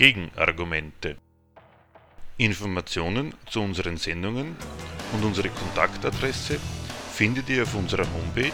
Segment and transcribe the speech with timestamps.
[0.00, 1.16] Gegenargumente.
[2.38, 4.56] Informationen zu unseren Sendungen
[5.12, 6.58] und unsere Kontaktadresse
[7.12, 8.50] findet ihr auf unserer Homepage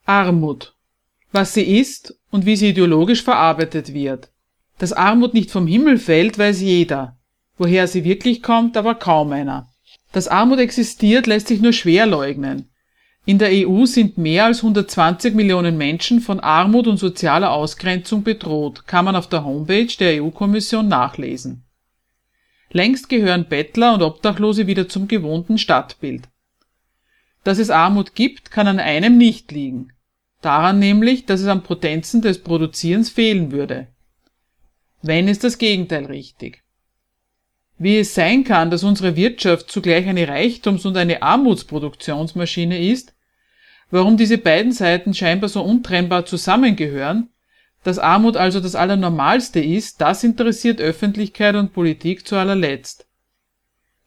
[0.09, 0.75] Armut.
[1.33, 4.31] Was sie ist und wie sie ideologisch verarbeitet wird.
[4.79, 7.19] Dass Armut nicht vom Himmel fällt, weiß jeder.
[7.59, 9.69] Woher sie wirklich kommt, aber kaum einer.
[10.13, 12.71] Dass Armut existiert, lässt sich nur schwer leugnen.
[13.27, 18.87] In der EU sind mehr als 120 Millionen Menschen von Armut und sozialer Ausgrenzung bedroht,
[18.87, 21.65] kann man auf der Homepage der EU-Kommission nachlesen.
[22.71, 26.31] Längst gehören Bettler und Obdachlose wieder zum gewohnten Stadtbild.
[27.45, 29.93] Dass es Armut gibt, kann an einem nicht liegen.
[30.41, 33.89] Daran nämlich, dass es an Potenzen des Produzierens fehlen würde.
[35.03, 36.63] Wenn ist das Gegenteil richtig.
[37.79, 43.15] Wie es sein kann, dass unsere Wirtschaft zugleich eine Reichtums- und eine Armutsproduktionsmaschine ist,
[43.91, 47.31] warum diese beiden Seiten scheinbar so untrennbar zusammengehören,
[47.85, 53.07] dass Armut also das Allernormalste ist, das interessiert Öffentlichkeit und Politik zu allerletzt.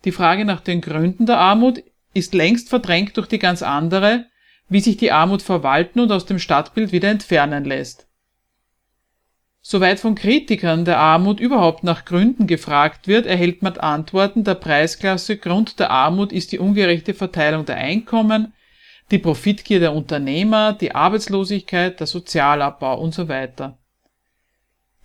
[0.04, 1.82] Die Frage nach den Gründen der Armut
[2.14, 4.26] ist längst verdrängt durch die ganz andere,
[4.72, 8.08] wie sich die Armut verwalten und aus dem Stadtbild wieder entfernen lässt.
[9.62, 15.38] Soweit von Kritikern der Armut überhaupt nach Gründen gefragt wird, erhält man Antworten der Preisklasse
[15.38, 18.54] Grund der Armut ist die ungerechte Verteilung der Einkommen,
[19.12, 23.78] die Profitgier der Unternehmer, die Arbeitslosigkeit, der Sozialabbau und so weiter.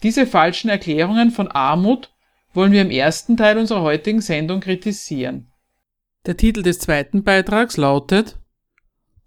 [0.04, 2.14] Diese falschen Erklärungen von Armut
[2.54, 5.50] wollen wir im ersten Teil unserer heutigen Sendung kritisieren.
[6.24, 8.38] Der Titel des zweiten Beitrags lautet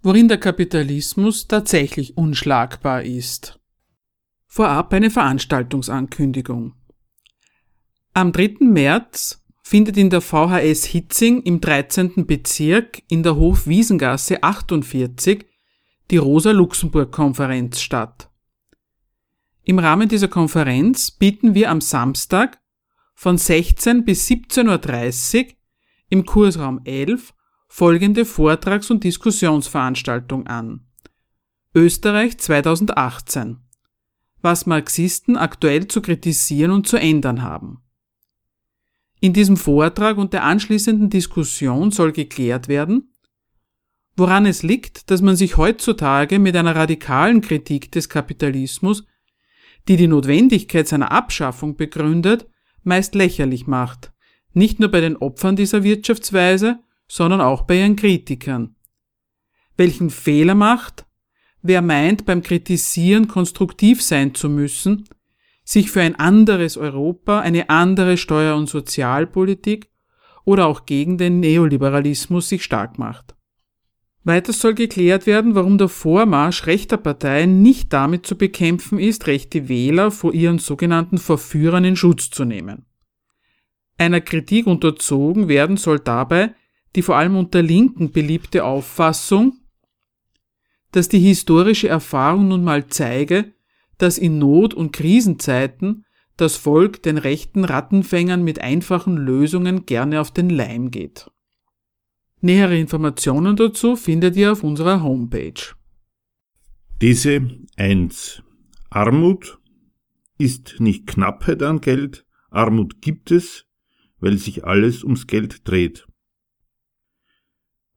[0.01, 3.59] Worin der Kapitalismus tatsächlich unschlagbar ist.
[4.47, 6.73] Vorab eine Veranstaltungsankündigung.
[8.13, 8.57] Am 3.
[8.61, 12.25] März findet in der VHS Hitzing im 13.
[12.25, 15.45] Bezirk in der Hofwiesengasse 48
[16.11, 18.29] die Rosa-Luxemburg-Konferenz statt.
[19.63, 22.61] Im Rahmen dieser Konferenz bieten wir am Samstag
[23.15, 25.51] von 16 bis 17.30 Uhr
[26.07, 27.33] im Kursraum 11
[27.69, 30.85] folgende Vortrags- und Diskussionsveranstaltung an.
[31.73, 33.57] Österreich 2018.
[34.41, 37.83] Was Marxisten aktuell zu kritisieren und zu ändern haben.
[39.21, 43.13] In diesem Vortrag und der anschließenden Diskussion soll geklärt werden,
[44.15, 49.05] woran es liegt, dass man sich heutzutage mit einer radikalen Kritik des Kapitalismus,
[49.87, 52.49] die die Notwendigkeit seiner Abschaffung begründet,
[52.83, 54.11] meist lächerlich macht,
[54.53, 58.75] nicht nur bei den Opfern dieser Wirtschaftsweise, sondern auch bei ihren Kritikern.
[59.75, 61.05] Welchen Fehler macht,
[61.61, 65.09] wer meint, beim Kritisieren konstruktiv sein zu müssen,
[65.65, 69.89] sich für ein anderes Europa, eine andere Steuer- und Sozialpolitik
[70.45, 73.35] oder auch gegen den Neoliberalismus sich stark macht.
[74.23, 79.69] Weiters soll geklärt werden, warum der Vormarsch rechter Parteien nicht damit zu bekämpfen ist, rechte
[79.69, 82.85] Wähler vor ihren sogenannten Verführern in Schutz zu nehmen.
[83.97, 86.53] Einer Kritik unterzogen werden soll dabei
[86.95, 89.59] die vor allem unter Linken beliebte Auffassung,
[90.91, 93.53] dass die historische Erfahrung nun mal zeige,
[93.97, 96.05] dass in Not- und Krisenzeiten
[96.37, 101.29] das Volk den rechten Rattenfängern mit einfachen Lösungen gerne auf den Leim geht.
[102.41, 105.75] Nähere Informationen dazu findet ihr auf unserer Homepage.
[107.01, 107.45] Diese
[107.75, 108.41] 1.
[108.89, 109.59] Armut
[110.37, 113.65] ist nicht Knappheit an Geld, Armut gibt es,
[114.19, 116.07] weil sich alles ums Geld dreht.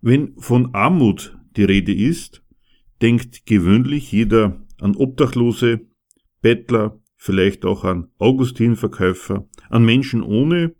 [0.05, 2.43] Wenn von Armut die Rede ist,
[3.01, 5.87] denkt gewöhnlich jeder an Obdachlose,
[6.41, 10.75] Bettler, vielleicht auch an Augustinverkäufer, an Menschen ohne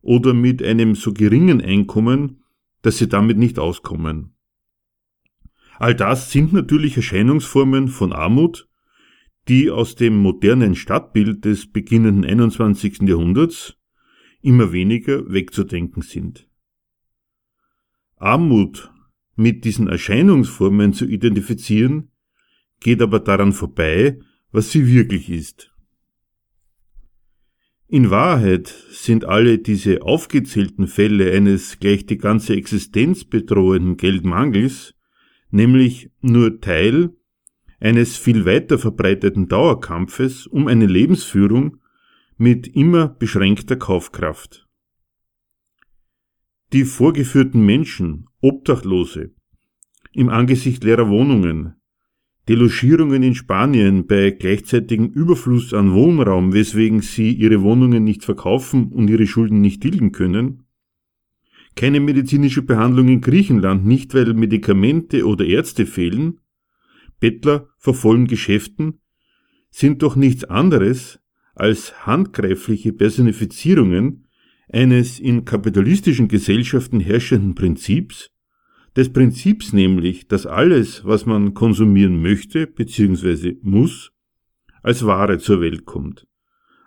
[0.00, 2.44] oder mit einem so geringen Einkommen,
[2.82, 4.36] dass sie damit nicht auskommen.
[5.80, 8.68] All das sind natürlich Erscheinungsformen von Armut,
[9.48, 13.02] die aus dem modernen Stadtbild des beginnenden 21.
[13.02, 13.76] Jahrhunderts
[14.40, 16.47] immer weniger wegzudenken sind.
[18.20, 18.90] Armut
[19.36, 22.10] mit diesen Erscheinungsformen zu identifizieren,
[22.80, 24.18] geht aber daran vorbei,
[24.50, 25.72] was sie wirklich ist.
[27.86, 34.94] In Wahrheit sind alle diese aufgezählten Fälle eines gleich die ganze Existenz bedrohenden Geldmangels
[35.50, 37.10] nämlich nur Teil
[37.80, 41.78] eines viel weiter verbreiteten Dauerkampfes um eine Lebensführung
[42.36, 44.67] mit immer beschränkter Kaufkraft.
[46.74, 49.30] Die vorgeführten Menschen, Obdachlose,
[50.12, 51.76] im Angesicht leerer Wohnungen,
[52.46, 59.08] Delogierungen in Spanien bei gleichzeitigem Überfluss an Wohnraum, weswegen sie ihre Wohnungen nicht verkaufen und
[59.08, 60.64] ihre Schulden nicht tilgen können,
[61.74, 66.40] keine medizinische Behandlung in Griechenland, nicht weil Medikamente oder Ärzte fehlen,
[67.18, 69.00] Bettler vor vollen Geschäften,
[69.70, 71.18] sind doch nichts anderes
[71.54, 74.27] als handgreifliche Personifizierungen
[74.70, 78.30] eines in kapitalistischen Gesellschaften herrschenden Prinzips,
[78.96, 83.56] des Prinzips nämlich, dass alles, was man konsumieren möchte bzw.
[83.62, 84.12] muss,
[84.82, 86.26] als Ware zur Welt kommt.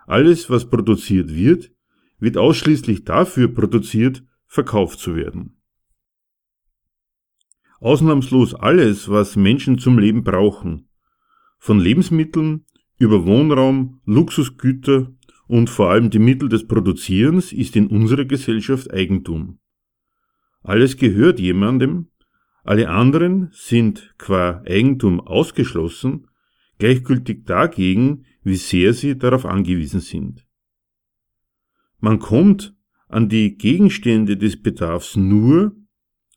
[0.06, 1.72] Alles, was produziert wird,
[2.18, 5.56] wird ausschließlich dafür produziert, verkauft zu werden.
[7.80, 10.88] Ausnahmslos alles, was Menschen zum Leben brauchen,
[11.58, 12.66] von Lebensmitteln
[12.98, 15.12] über Wohnraum, Luxusgüter
[15.52, 19.58] und vor allem die Mittel des Produzierens ist in unserer Gesellschaft Eigentum.
[20.62, 22.08] Alles gehört jemandem,
[22.64, 26.26] alle anderen sind qua Eigentum ausgeschlossen,
[26.78, 30.46] gleichgültig dagegen, wie sehr sie darauf angewiesen sind.
[32.00, 32.74] Man kommt
[33.08, 35.76] an die Gegenstände des Bedarfs nur,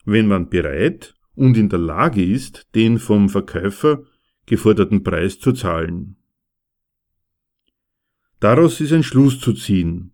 [0.04, 4.04] wenn man bereit und in der Lage ist, den vom Verkäufer
[4.46, 6.18] geforderten Preis zu zahlen.
[8.40, 10.12] Daraus ist ein Schluss zu ziehen.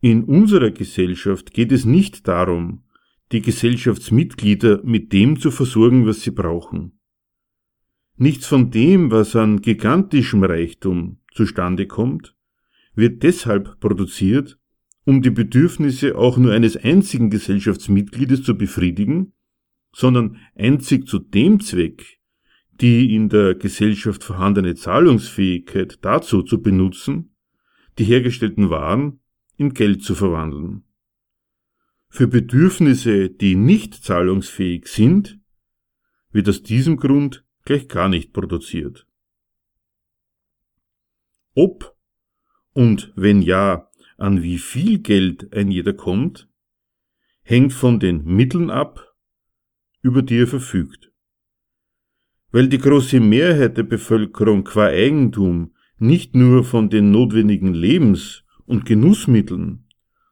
[0.00, 2.84] In unserer Gesellschaft geht es nicht darum,
[3.32, 6.98] die Gesellschaftsmitglieder mit dem zu versorgen, was sie brauchen.
[8.16, 12.34] Nichts von dem, was an gigantischem Reichtum zustande kommt,
[12.94, 14.58] wird deshalb produziert,
[15.04, 19.32] um die Bedürfnisse auch nur eines einzigen Gesellschaftsmitgliedes zu befriedigen,
[19.94, 22.19] sondern einzig zu dem Zweck,
[22.80, 27.36] die in der Gesellschaft vorhandene Zahlungsfähigkeit dazu zu benutzen,
[27.98, 29.20] die hergestellten Waren
[29.56, 30.84] in Geld zu verwandeln.
[32.08, 35.38] Für Bedürfnisse, die nicht zahlungsfähig sind,
[36.32, 39.06] wird aus diesem Grund gleich gar nicht produziert.
[41.54, 41.96] Ob
[42.72, 46.48] und wenn ja, an wie viel Geld ein jeder kommt,
[47.42, 49.14] hängt von den Mitteln ab,
[50.02, 51.09] über die er verfügt.
[52.52, 58.84] Weil die große Mehrheit der Bevölkerung qua Eigentum nicht nur von den notwendigen Lebens- und
[58.84, 59.84] Genussmitteln,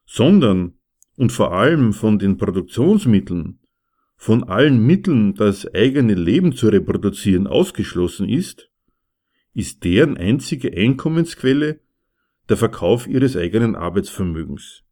[0.05, 0.73] sondern
[1.15, 3.59] und vor allem von den Produktionsmitteln,
[4.15, 8.69] von allen Mitteln, das eigene Leben zu reproduzieren, ausgeschlossen ist,
[9.53, 11.79] ist deren einzige Einkommensquelle
[12.49, 14.83] der Verkauf ihres eigenen Arbeitsvermögens.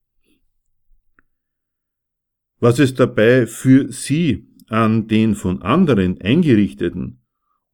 [2.60, 7.22] Was es dabei für sie an den von anderen eingerichteten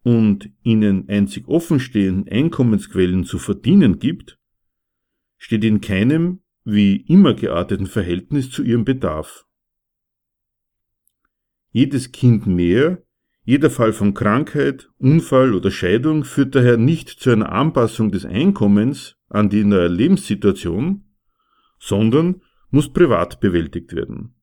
[0.04, 4.38] und ihnen einzig offenstehenden Einkommensquellen zu verdienen gibt,
[5.38, 9.46] steht in keinem wie immer gearteten Verhältnis zu ihrem Bedarf.
[11.72, 13.04] Jedes Kind mehr,
[13.44, 19.18] jeder Fall von Krankheit, Unfall oder Scheidung führt daher nicht zu einer Anpassung des Einkommens
[19.28, 21.04] an die neue Lebenssituation,
[21.80, 24.36] sondern muss privat bewältigt werden.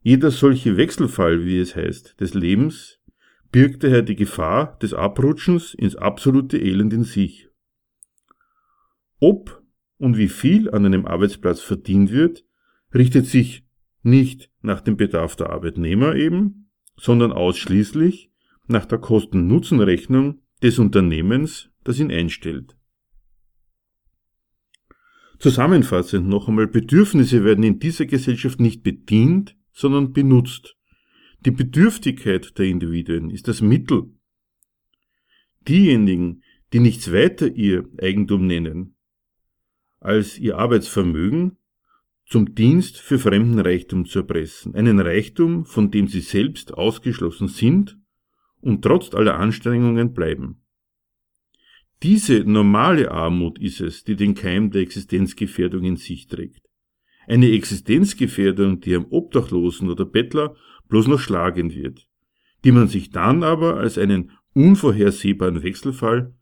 [0.00, 3.00] Jeder solche Wechselfall, wie es heißt, des Lebens
[3.50, 7.48] birgt daher die Gefahr des Abrutschens ins absolute Elend in sich.
[9.20, 9.62] Ob
[9.96, 12.44] und wie viel an einem Arbeitsplatz verdient wird,
[12.94, 13.66] richtet sich
[14.02, 18.30] nicht nach dem Bedarf der Arbeitnehmer eben, sondern ausschließlich
[18.66, 22.76] nach der Kosten-Nutzen-Rechnung des Unternehmens, das ihn einstellt.
[25.38, 30.76] Zusammenfassend noch einmal, Bedürfnisse werden in dieser Gesellschaft nicht bedient, sondern benutzt.
[31.46, 34.10] Die Bedürftigkeit der Individuen ist das Mittel.
[35.68, 36.42] Diejenigen,
[36.72, 38.96] die nichts weiter ihr Eigentum nennen,
[40.00, 41.58] als ihr Arbeitsvermögen
[42.26, 47.96] zum Dienst für fremden Reichtum zu erpressen, einen Reichtum, von dem sie selbst ausgeschlossen sind
[48.60, 50.60] und trotz aller Anstrengungen bleiben.
[52.02, 56.67] Diese normale Armut ist es, die den Keim der Existenzgefährdung in sich trägt.
[57.28, 60.56] Eine Existenzgefährdung, die am Obdachlosen oder Bettler
[60.88, 62.08] bloß noch schlagend wird,
[62.64, 66.34] die man sich dann aber als einen unvorhersehbaren Wechselfall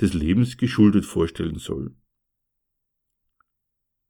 [0.00, 1.94] des Lebens geschuldet vorstellen soll.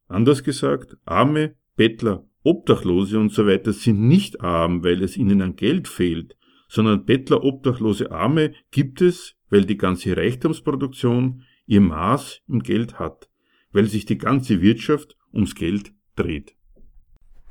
[0.07, 5.57] Anders gesagt, Arme, Bettler, Obdachlose und so weiter sind nicht arm, weil es ihnen an
[5.57, 6.37] Geld fehlt,
[6.69, 13.29] sondern Bettler, Obdachlose, Arme gibt es, weil die ganze Reichtumsproduktion ihr Maß im Geld hat,
[13.73, 16.55] weil sich die ganze Wirtschaft ums Geld dreht.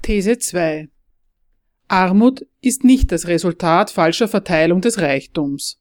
[0.01, 0.89] These 2
[1.87, 5.79] Armut ist nicht das Resultat falscher Verteilung des Reichtums.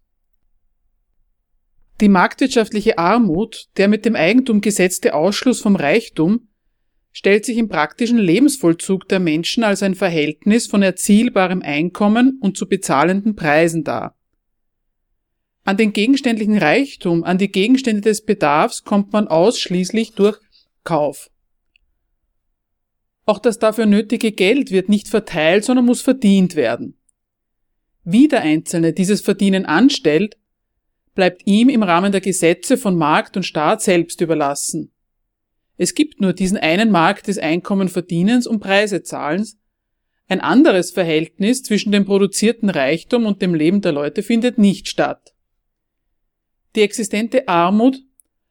[2.01, 6.49] Die marktwirtschaftliche Armut, der mit dem Eigentum gesetzte Ausschluss vom Reichtum,
[7.13, 12.69] stellt sich im praktischen Lebensvollzug der Menschen als ein Verhältnis von erzielbarem Einkommen und zu
[12.69, 14.17] bezahlenden Preisen dar.
[15.65, 20.39] An den gegenständlichen Reichtum, an die Gegenstände des Bedarfs kommt man ausschließlich durch
[20.85, 21.29] Kauf.
[23.29, 26.97] Auch das dafür nötige Geld wird nicht verteilt, sondern muss verdient werden.
[28.03, 30.39] Wie der Einzelne dieses Verdienen anstellt,
[31.15, 34.93] bleibt ihm im Rahmen der Gesetze von Markt und Staat selbst überlassen.
[35.77, 39.59] Es gibt nur diesen einen Markt des Einkommenverdienens und Preisezahlens.
[40.29, 45.35] Ein anderes Verhältnis zwischen dem produzierten Reichtum und dem Leben der Leute findet nicht statt.
[46.77, 48.03] Die existente Armut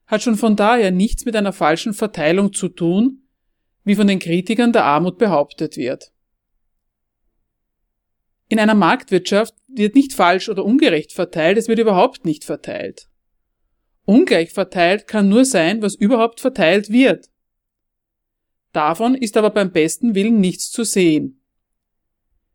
[0.06, 3.24] hat schon von daher nichts mit einer falschen Verteilung zu tun,
[3.88, 6.12] wie von den Kritikern der Armut behauptet wird.
[8.50, 13.08] In einer Marktwirtschaft wird nicht falsch oder ungerecht verteilt, es wird überhaupt nicht verteilt.
[14.04, 17.30] Ungleich verteilt kann nur sein, was überhaupt verteilt wird.
[18.74, 21.42] Davon ist aber beim besten Willen nichts zu sehen.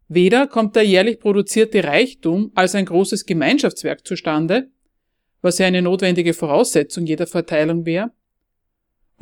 [0.09, 4.71] Weder kommt der jährlich produzierte Reichtum als ein großes Gemeinschaftswerk zustande,
[5.41, 8.13] was ja eine notwendige Voraussetzung jeder Verteilung wäre.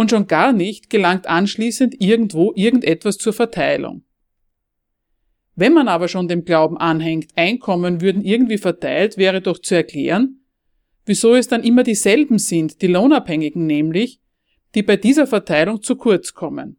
[0.00, 4.02] Und schon gar nicht gelangt anschließend irgendwo irgendetwas zur Verteilung.
[5.57, 10.40] Wenn man aber schon dem Glauben anhängt, Einkommen würden irgendwie verteilt, wäre doch zu erklären,
[11.04, 14.23] wieso es dann immer dieselben sind, die Lohnabhängigen nämlich,
[14.75, 16.78] die bei dieser Verteilung zu kurz kommen.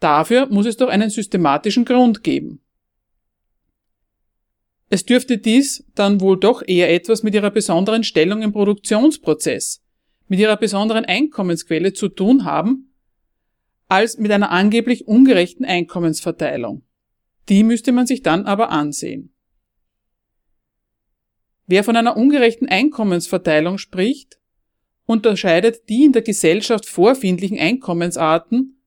[0.00, 2.62] Dafür muss es doch einen systematischen Grund geben.
[4.88, 9.85] Es dürfte dies dann wohl doch eher etwas mit ihrer besonderen Stellung im Produktionsprozess,
[10.28, 12.94] mit ihrer besonderen Einkommensquelle zu tun haben,
[13.88, 16.82] als mit einer angeblich ungerechten Einkommensverteilung.
[17.48, 19.32] Die müsste man sich dann aber ansehen.
[21.66, 24.38] Wer von einer ungerechten Einkommensverteilung spricht,
[25.04, 28.82] unterscheidet die in der Gesellschaft vorfindlichen Einkommensarten,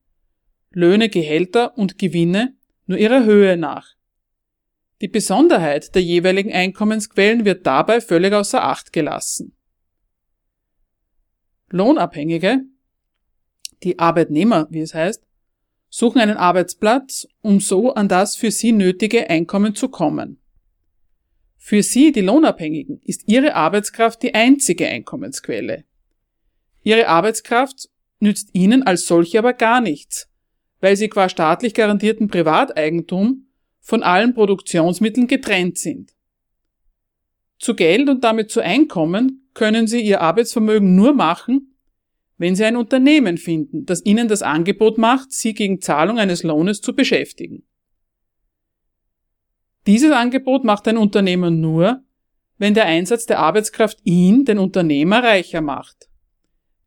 [0.70, 2.54] Löhne, Gehälter und Gewinne
[2.86, 3.94] nur ihrer Höhe nach.
[5.00, 9.56] Die Besonderheit der jeweiligen Einkommensquellen wird dabei völlig außer Acht gelassen.
[11.70, 12.62] Lohnabhängige,
[13.82, 15.24] die Arbeitnehmer, wie es heißt,
[15.88, 20.38] suchen einen Arbeitsplatz, um so an das für sie nötige Einkommen zu kommen.
[21.56, 25.84] Für sie, die Lohnabhängigen, ist ihre Arbeitskraft die einzige Einkommensquelle.
[26.82, 30.28] Ihre Arbeitskraft nützt ihnen als solche aber gar nichts,
[30.80, 33.46] weil sie qua staatlich garantierten Privateigentum
[33.80, 36.14] von allen Produktionsmitteln getrennt sind.
[37.60, 41.76] Zu Geld und damit zu Einkommen können sie ihr Arbeitsvermögen nur machen,
[42.38, 46.80] wenn sie ein Unternehmen finden, das ihnen das Angebot macht, sie gegen Zahlung eines Lohnes
[46.80, 47.62] zu beschäftigen.
[49.86, 52.02] Dieses Angebot macht ein Unternehmer nur,
[52.56, 56.08] wenn der Einsatz der Arbeitskraft ihn, den Unternehmer, reicher macht.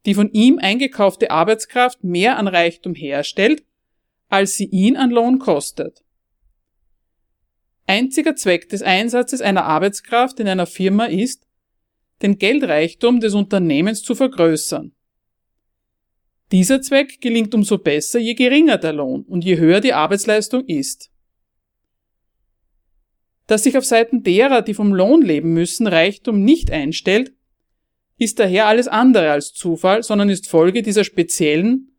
[0.08, 3.64] Die von ihm eingekaufte Arbeitskraft mehr an Reichtum herstellt,
[4.28, 6.04] als sie ihn an Lohn kostet.
[7.86, 11.46] Einziger Zweck des Einsatzes einer Arbeitskraft in einer Firma ist,
[12.22, 14.94] den Geldreichtum des Unternehmens zu vergrößern.
[16.52, 21.10] Dieser Zweck gelingt umso besser, je geringer der Lohn und je höher die Arbeitsleistung ist.
[23.48, 27.34] Dass sich auf Seiten derer, die vom Lohn leben müssen, Reichtum nicht einstellt,
[28.18, 31.98] ist daher alles andere als Zufall, sondern ist Folge dieser speziellen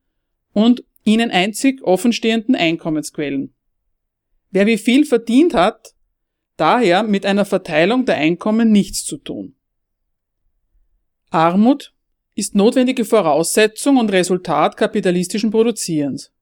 [0.52, 3.54] und ihnen einzig offenstehenden Einkommensquellen.
[4.54, 5.96] Wer wie viel verdient hat,
[6.56, 9.56] daher mit einer Verteilung der Einkommen nichts zu tun.
[11.30, 11.92] Armut
[12.36, 16.32] ist notwendige Voraussetzung und Resultat kapitalistischen Produzierens.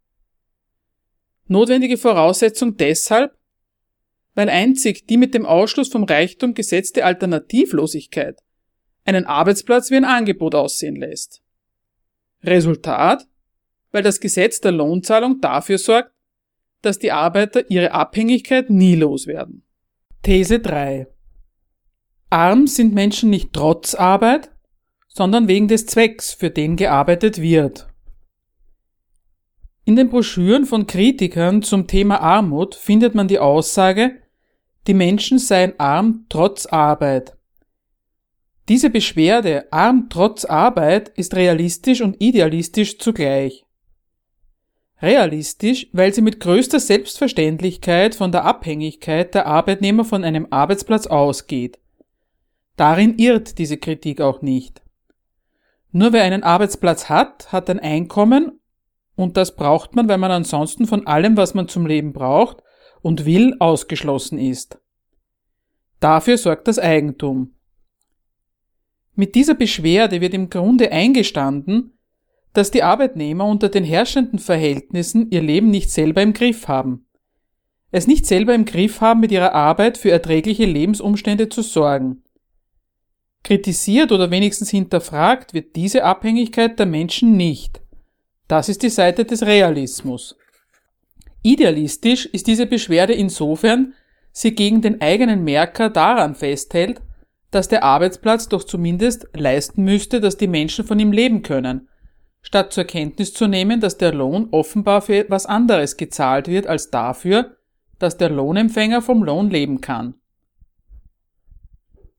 [1.47, 3.35] Notwendige Voraussetzung deshalb,
[4.35, 8.39] weil einzig die mit dem Ausschluss vom Reichtum gesetzte Alternativlosigkeit
[9.07, 11.43] einen Arbeitsplatz wie ein Angebot aussehen lässt.
[12.43, 13.27] Resultat,
[13.91, 16.13] weil das Gesetz der Lohnzahlung dafür sorgt,
[16.83, 19.63] dass die Arbeiter ihre Abhängigkeit nie loswerden.
[20.23, 21.07] These 3.
[22.31, 24.51] Arm sind Menschen nicht trotz Arbeit,
[25.09, 27.89] sondern wegen des Zwecks, für den gearbeitet wird.
[29.85, 34.23] In den Broschüren von Kritikern zum Thema Armut findet man die Aussage,
[34.87, 37.37] die Menschen seien arm trotz Arbeit.
[38.69, 43.65] Diese Beschwerde arm trotz Arbeit ist realistisch und idealistisch zugleich.
[45.03, 51.81] Realistisch, weil sie mit größter Selbstverständlichkeit von der Abhängigkeit der Arbeitnehmer von einem Arbeitsplatz ausgeht.
[52.77, 54.81] Darin irrt diese Kritik auch nicht.
[55.91, 58.61] Nur wer einen Arbeitsplatz hat, hat ein Einkommen
[59.17, 62.63] und das braucht man, weil man ansonsten von allem, was man zum Leben braucht
[63.03, 64.79] und will, ausgeschlossen ist.
[65.99, 67.55] Dafür sorgt das Eigentum.
[69.15, 71.99] Mit dieser Beschwerde wird im Grunde eingestanden,
[72.53, 77.07] dass die Arbeitnehmer unter den herrschenden Verhältnissen ihr Leben nicht selber im Griff haben.
[77.91, 82.23] Es nicht selber im Griff haben, mit ihrer Arbeit für erträgliche Lebensumstände zu sorgen.
[83.45, 87.83] Kritisiert oder wenigstens hinterfragt wird diese Abhängigkeit der Menschen nicht.
[88.49, 90.37] Das ist die Seite des Realismus.
[91.43, 93.95] Idealistisch ist diese Beschwerde insofern,
[94.31, 97.03] sie gegen den eigenen Merker daran festhält,
[97.51, 101.89] dass der Arbeitsplatz doch zumindest leisten müsste, dass die Menschen von ihm leben können,
[102.43, 106.91] statt zur Kenntnis zu nehmen, dass der Lohn offenbar für etwas anderes gezahlt wird als
[106.91, 107.57] dafür,
[107.99, 110.15] dass der Lohnempfänger vom Lohn leben kann.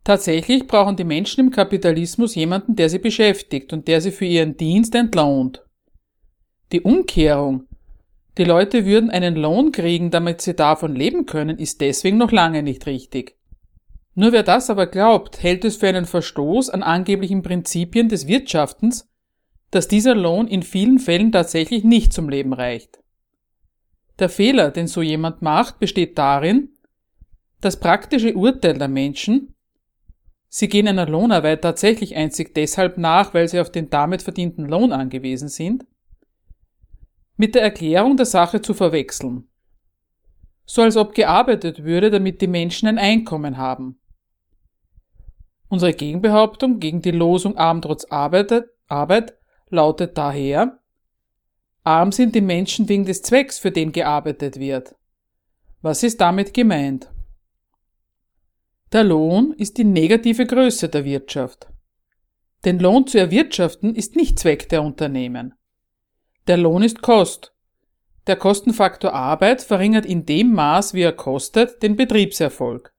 [0.03, 4.57] Tatsächlich brauchen die Menschen im Kapitalismus jemanden, der sie beschäftigt und der sie für ihren
[4.57, 5.63] Dienst entlohnt.
[6.71, 7.67] Die Umkehrung,
[8.37, 12.63] die Leute würden einen Lohn kriegen, damit sie davon leben können, ist deswegen noch lange
[12.63, 13.37] nicht richtig.
[14.15, 19.09] Nur wer das aber glaubt, hält es für einen Verstoß an angeblichen Prinzipien des Wirtschaftens,
[19.73, 22.99] dass dieser Lohn in vielen Fällen tatsächlich nicht zum Leben reicht.
[24.19, 26.69] Der Fehler, den so jemand macht, besteht darin,
[27.59, 29.55] das praktische Urteil der Menschen,
[30.47, 34.91] sie gehen einer Lohnarbeit tatsächlich einzig deshalb nach, weil sie auf den damit verdienten Lohn
[34.91, 35.87] angewiesen sind,
[37.35, 39.49] mit der Erklärung der Sache zu verwechseln.
[40.65, 43.99] So als ob gearbeitet würde, damit die Menschen ein Einkommen haben.
[45.67, 49.33] Unsere Gegenbehauptung gegen die Losung Arm trotz Arbeit, Arbeit
[49.73, 50.79] lautet daher,
[51.83, 54.95] arm sind die Menschen wegen des Zwecks, für den gearbeitet wird.
[55.81, 57.11] Was ist damit gemeint?
[58.93, 61.67] Der Lohn ist die negative Größe der Wirtschaft.
[62.63, 65.55] Den Lohn zu erwirtschaften ist nicht Zweck der Unternehmen.
[66.47, 67.53] Der Lohn ist Kost.
[68.27, 72.92] Der Kostenfaktor Arbeit verringert in dem Maß, wie er kostet, den Betriebserfolg.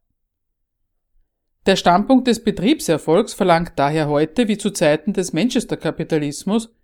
[1.66, 6.74] Der Standpunkt des Betriebserfolgs verlangt daher heute, wie zu Zeiten des Manchester-Kapitalismus,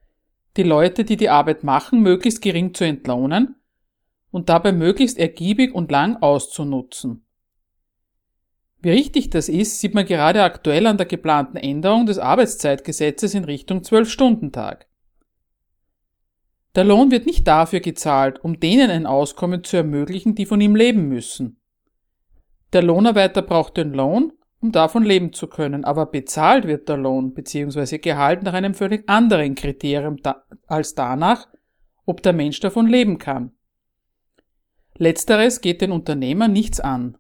[0.57, 3.57] die Leute, die die Arbeit machen, möglichst gering zu entlohnen
[4.31, 7.27] und dabei möglichst ergiebig und lang auszunutzen.
[8.81, 13.45] Wie richtig das ist, sieht man gerade aktuell an der geplanten Änderung des Arbeitszeitgesetzes in
[13.45, 14.87] Richtung 12-Stunden-Tag.
[16.75, 20.75] Der Lohn wird nicht dafür gezahlt, um denen ein Auskommen zu ermöglichen, die von ihm
[20.75, 21.61] leben müssen.
[22.73, 27.33] Der Lohnarbeiter braucht den Lohn, um davon leben zu können, aber bezahlt wird der Lohn
[27.33, 27.99] bzw.
[27.99, 31.49] Gehalt nach einem völlig anderen Kriterium da als danach,
[32.05, 33.53] ob der Mensch davon leben kann.
[34.97, 37.17] Letzteres geht den Unternehmer nichts an.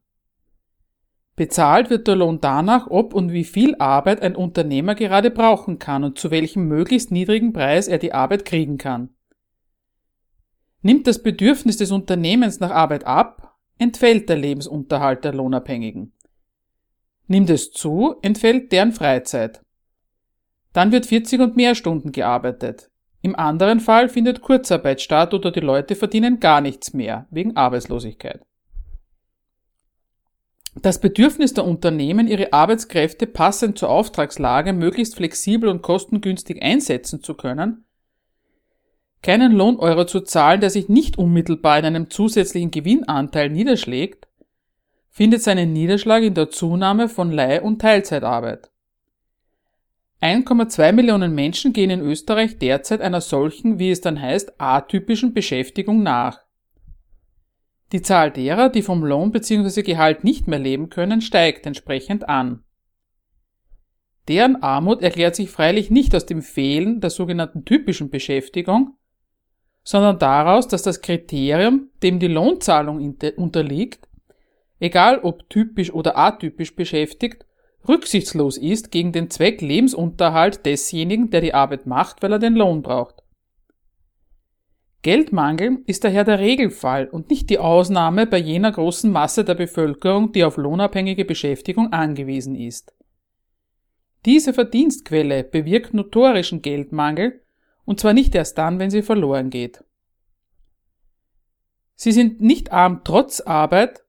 [1.34, 6.04] Bezahlt wird der Lohn danach, ob und wie viel Arbeit ein Unternehmer gerade brauchen kann
[6.04, 9.14] und zu welchem möglichst niedrigen Preis er die Arbeit kriegen kann.
[10.82, 16.12] Nimmt das Bedürfnis des Unternehmens nach Arbeit ab, entfällt der Lebensunterhalt der Lohnabhängigen.
[17.30, 19.60] Nimmt es zu, entfällt deren Freizeit.
[20.72, 22.90] Dann wird 40 und mehr Stunden gearbeitet.
[23.22, 28.42] Im anderen Fall findet Kurzarbeit statt oder die Leute verdienen gar nichts mehr wegen Arbeitslosigkeit.
[30.82, 37.34] Das Bedürfnis der Unternehmen, ihre Arbeitskräfte passend zur Auftragslage möglichst flexibel und kostengünstig einsetzen zu
[37.34, 37.84] können,
[39.22, 44.26] keinen Lohneuro zu zahlen, der sich nicht unmittelbar in einem zusätzlichen Gewinnanteil niederschlägt,
[45.10, 48.70] findet seinen Niederschlag in der Zunahme von Leih- und Teilzeitarbeit.
[50.22, 56.02] 1,2 Millionen Menschen gehen in Österreich derzeit einer solchen, wie es dann heißt, atypischen Beschäftigung
[56.02, 56.40] nach.
[57.92, 59.82] Die Zahl derer, die vom Lohn bzw.
[59.82, 62.62] Gehalt nicht mehr leben können, steigt entsprechend an.
[64.28, 68.96] Deren Armut erklärt sich freilich nicht aus dem Fehlen der sogenannten typischen Beschäftigung,
[69.82, 74.06] sondern daraus, dass das Kriterium, dem die Lohnzahlung unterliegt,
[74.80, 77.46] egal ob typisch oder atypisch beschäftigt,
[77.86, 82.82] rücksichtslos ist gegen den Zweck Lebensunterhalt desjenigen, der die Arbeit macht, weil er den Lohn
[82.82, 83.22] braucht.
[85.02, 90.32] Geldmangel ist daher der Regelfall und nicht die Ausnahme bei jener großen Masse der Bevölkerung,
[90.32, 92.92] die auf lohnabhängige Beschäftigung angewiesen ist.
[94.26, 97.40] Diese Verdienstquelle bewirkt notorischen Geldmangel
[97.86, 99.82] und zwar nicht erst dann, wenn sie verloren geht.
[101.94, 104.04] Sie sind nicht arm trotz Arbeit,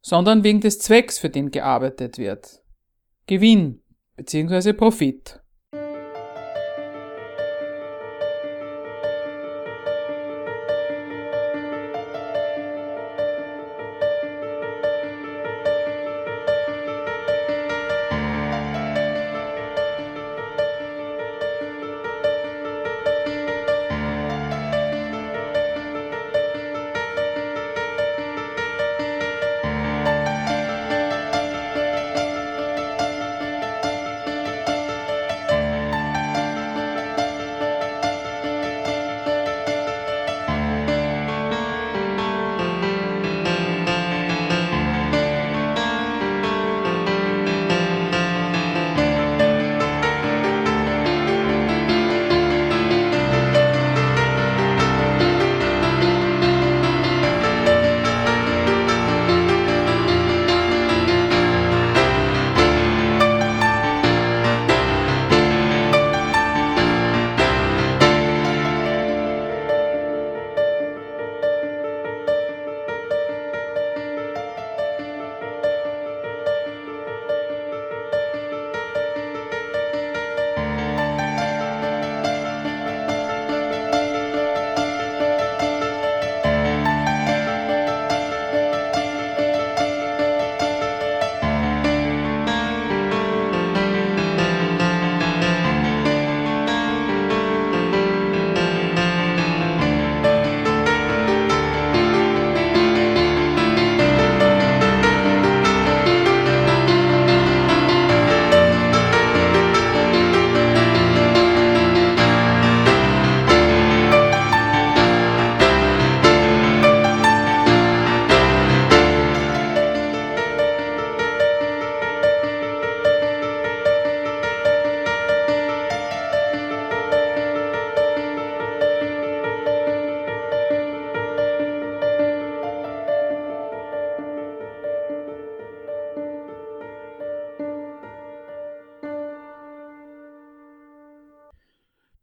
[0.00, 2.62] sondern wegen des Zwecks, für den gearbeitet wird.
[3.26, 3.82] Gewinn
[4.16, 4.72] bzw.
[4.72, 5.40] Profit.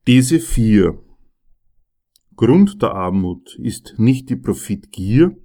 [0.07, 0.97] These 4.
[2.37, 5.35] Grund der Armut ist nicht die Profitgier,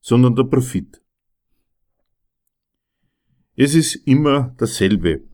[0.00, 1.02] sondern der Profit.
[3.56, 5.24] Es ist immer dasselbe.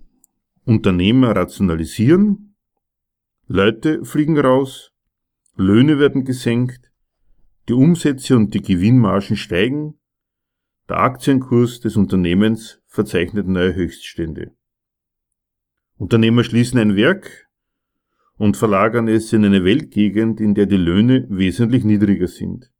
[0.64, 2.56] Unternehmer rationalisieren,
[3.46, 4.90] Leute fliegen raus,
[5.56, 6.90] Löhne werden gesenkt,
[7.68, 10.00] die Umsätze und die Gewinnmargen steigen,
[10.88, 14.56] der Aktienkurs des Unternehmens verzeichnet neue Höchststände.
[15.98, 17.49] Unternehmer schließen ein Werk
[18.40, 22.72] und verlagern es in eine Weltgegend, in der die Löhne wesentlich niedriger sind.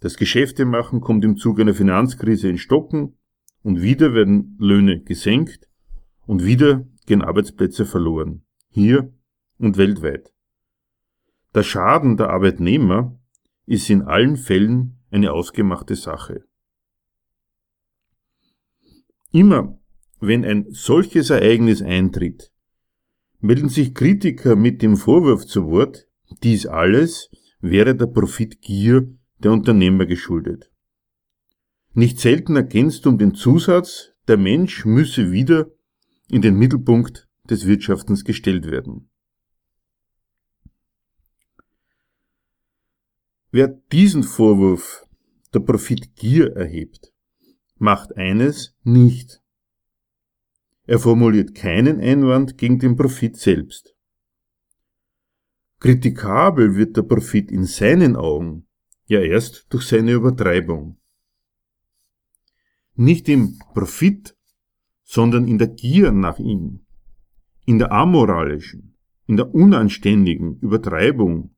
[0.00, 3.18] Das Geschäftemachen kommt im Zuge einer Finanzkrise in Stocken
[3.62, 5.68] und wieder werden Löhne gesenkt
[6.26, 8.46] und wieder gehen Arbeitsplätze verloren.
[8.70, 9.12] Hier
[9.58, 10.32] und weltweit.
[11.54, 13.20] Der Schaden der Arbeitnehmer
[13.66, 16.46] ist in allen Fällen eine ausgemachte Sache.
[19.32, 19.78] Immer
[20.18, 22.53] wenn ein solches Ereignis eintritt,
[23.44, 26.08] melden sich Kritiker mit dem Vorwurf zu Wort,
[26.42, 27.30] dies alles
[27.60, 30.72] wäre der Profitgier der Unternehmer geschuldet.
[31.92, 35.66] Nicht selten ergänzt um den Zusatz, der Mensch müsse wieder
[36.30, 39.10] in den Mittelpunkt des Wirtschaftens gestellt werden.
[43.50, 45.06] Wer diesen Vorwurf
[45.52, 47.12] der Profitgier erhebt,
[47.76, 49.43] macht eines nicht.
[50.86, 53.94] Er formuliert keinen Einwand gegen den Profit selbst.
[55.80, 58.66] Kritikabel wird der Profit in seinen Augen
[59.06, 60.98] ja erst durch seine Übertreibung.
[62.94, 64.36] Nicht im Profit,
[65.02, 66.86] sondern in der Gier nach ihm,
[67.66, 71.54] in der amoralischen, in der unanständigen Übertreibung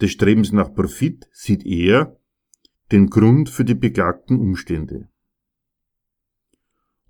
[0.00, 2.18] des Strebens nach Profit sieht er
[2.90, 5.08] den Grund für die beklagten Umstände.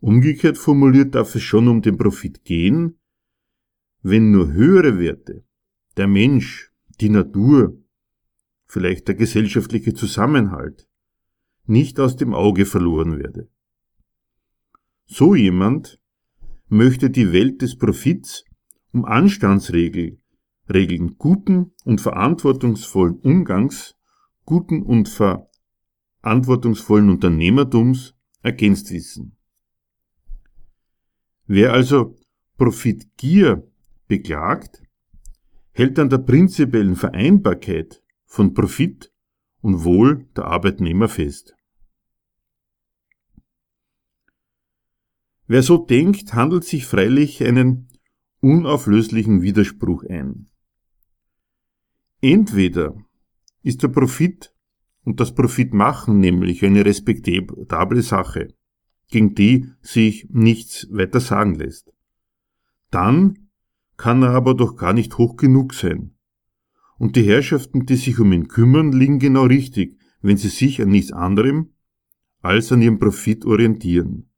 [0.00, 2.98] Umgekehrt formuliert darf es schon um den Profit gehen,
[4.02, 5.44] wenn nur höhere Werte,
[5.98, 7.76] der Mensch, die Natur,
[8.66, 10.88] vielleicht der gesellschaftliche Zusammenhalt,
[11.66, 13.48] nicht aus dem Auge verloren werde.
[15.04, 16.00] So jemand
[16.68, 18.44] möchte die Welt des Profits
[18.92, 20.22] um Anstandsregeln,
[20.72, 23.96] Regeln guten und verantwortungsvollen Umgangs,
[24.46, 25.08] guten und
[26.22, 29.36] verantwortungsvollen Unternehmertums ergänzt wissen.
[31.52, 32.16] Wer also
[32.58, 33.68] Profitgier
[34.06, 34.84] beklagt,
[35.72, 39.12] hält an der prinzipiellen Vereinbarkeit von Profit
[39.60, 41.56] und Wohl der Arbeitnehmer fest.
[45.48, 47.88] Wer so denkt, handelt sich freilich einen
[48.38, 50.48] unauflöslichen Widerspruch ein.
[52.20, 52.94] Entweder
[53.64, 54.54] ist der Profit
[55.02, 58.54] und das Profitmachen nämlich eine respektable Sache,
[59.10, 61.92] gegen die sich nichts weiter sagen lässt.
[62.90, 63.48] Dann
[63.96, 66.14] kann er aber doch gar nicht hoch genug sein.
[66.98, 70.88] Und die Herrschaften, die sich um ihn kümmern, liegen genau richtig, wenn sie sich an
[70.90, 71.72] nichts anderem
[72.42, 74.30] als an ihrem Profit orientieren.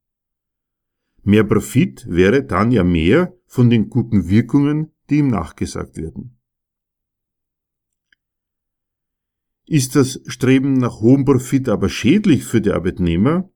[1.22, 6.38] Mehr Profit wäre dann ja mehr von den guten Wirkungen, die ihm nachgesagt werden.
[9.66, 13.51] Ist das Streben nach hohem Profit aber schädlich für die Arbeitnehmer,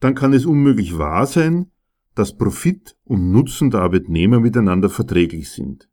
[0.00, 1.70] dann kann es unmöglich wahr sein,
[2.14, 5.88] dass Profit und Nutzen der Arbeitnehmer miteinander verträglich sind.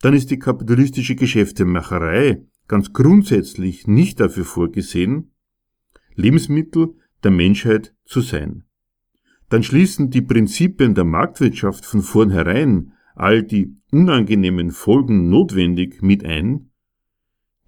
[0.00, 5.32] Dann ist die kapitalistische Geschäftemacherei ganz grundsätzlich nicht dafür vorgesehen,
[6.14, 8.64] Lebensmittel der Menschheit zu sein.
[9.48, 16.70] Dann schließen die Prinzipien der Marktwirtschaft von vornherein all die unangenehmen Folgen notwendig mit ein,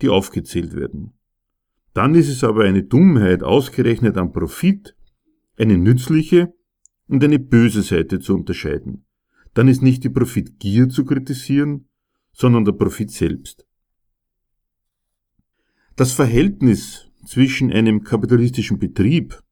[0.02, 1.12] die aufgezählt werden.
[1.94, 4.94] Dann ist es aber eine Dummheit, ausgerechnet am Profit
[5.60, 6.54] eine nützliche
[7.06, 9.04] und eine böse Seite zu unterscheiden.
[9.52, 11.88] Dann ist nicht die Profitgier zu kritisieren,
[12.32, 13.66] sondern der Profit selbst.
[15.96, 19.42] Das Verhältnis zwischen einem kapitalistischen Betrieb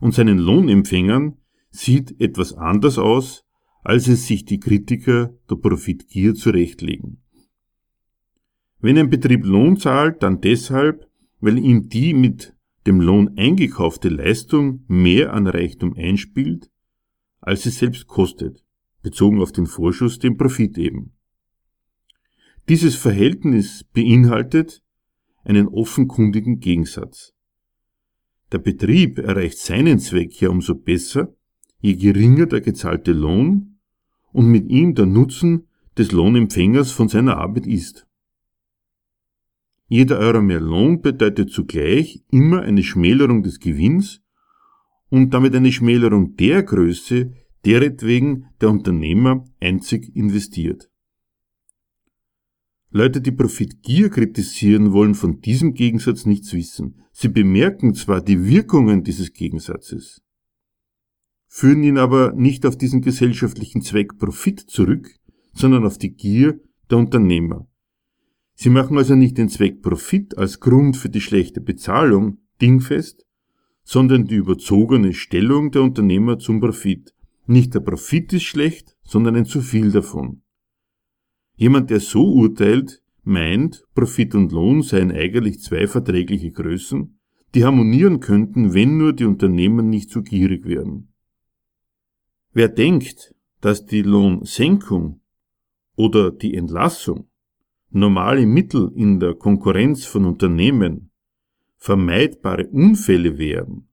[0.00, 1.36] und seinen Lohnempfängern
[1.70, 3.44] sieht etwas anders aus,
[3.82, 7.22] als es sich die Kritiker der Profitgier zurechtlegen.
[8.80, 11.08] Wenn ein Betrieb Lohn zahlt, dann deshalb,
[11.40, 12.54] weil ihm die mit
[12.88, 16.70] dem Lohn eingekaufte Leistung mehr an Reichtum einspielt,
[17.40, 18.64] als es selbst kostet,
[19.02, 21.12] bezogen auf den Vorschuss, den Profit eben.
[22.70, 24.82] Dieses Verhältnis beinhaltet
[25.44, 27.34] einen offenkundigen Gegensatz.
[28.52, 31.36] Der Betrieb erreicht seinen Zweck ja umso besser,
[31.80, 33.78] je geringer der gezahlte Lohn
[34.32, 38.07] und mit ihm der Nutzen des Lohnempfängers von seiner Arbeit ist.
[39.88, 44.20] Jeder Euro mehr Lohn bedeutet zugleich immer eine Schmälerung des Gewinns
[45.08, 47.32] und damit eine Schmälerung der Größe,
[47.64, 50.90] deretwegen der Unternehmer einzig investiert.
[52.90, 57.02] Leute, die Profitgier kritisieren, wollen von diesem Gegensatz nichts wissen.
[57.12, 60.22] Sie bemerken zwar die Wirkungen dieses Gegensatzes,
[61.48, 65.14] führen ihn aber nicht auf diesen gesellschaftlichen Zweck Profit zurück,
[65.52, 67.67] sondern auf die Gier der Unternehmer.
[68.60, 73.24] Sie machen also nicht den Zweck Profit als Grund für die schlechte Bezahlung dingfest,
[73.84, 77.14] sondern die überzogene Stellung der Unternehmer zum Profit.
[77.46, 80.42] Nicht der Profit ist schlecht, sondern ein zu viel davon.
[81.54, 87.16] Jemand, der so urteilt, meint, Profit und Lohn seien eigentlich zwei verträgliche Größen,
[87.54, 91.12] die harmonieren könnten, wenn nur die Unternehmen nicht zu gierig wären.
[92.52, 95.20] Wer denkt, dass die Lohnsenkung
[95.94, 97.27] oder die Entlassung
[97.90, 101.10] normale Mittel in der Konkurrenz von Unternehmen
[101.76, 103.88] vermeidbare Unfälle wären,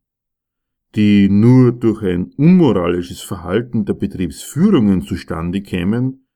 [0.95, 6.27] die nur durch ein unmoralisches Verhalten der Betriebsführungen zustande kämen,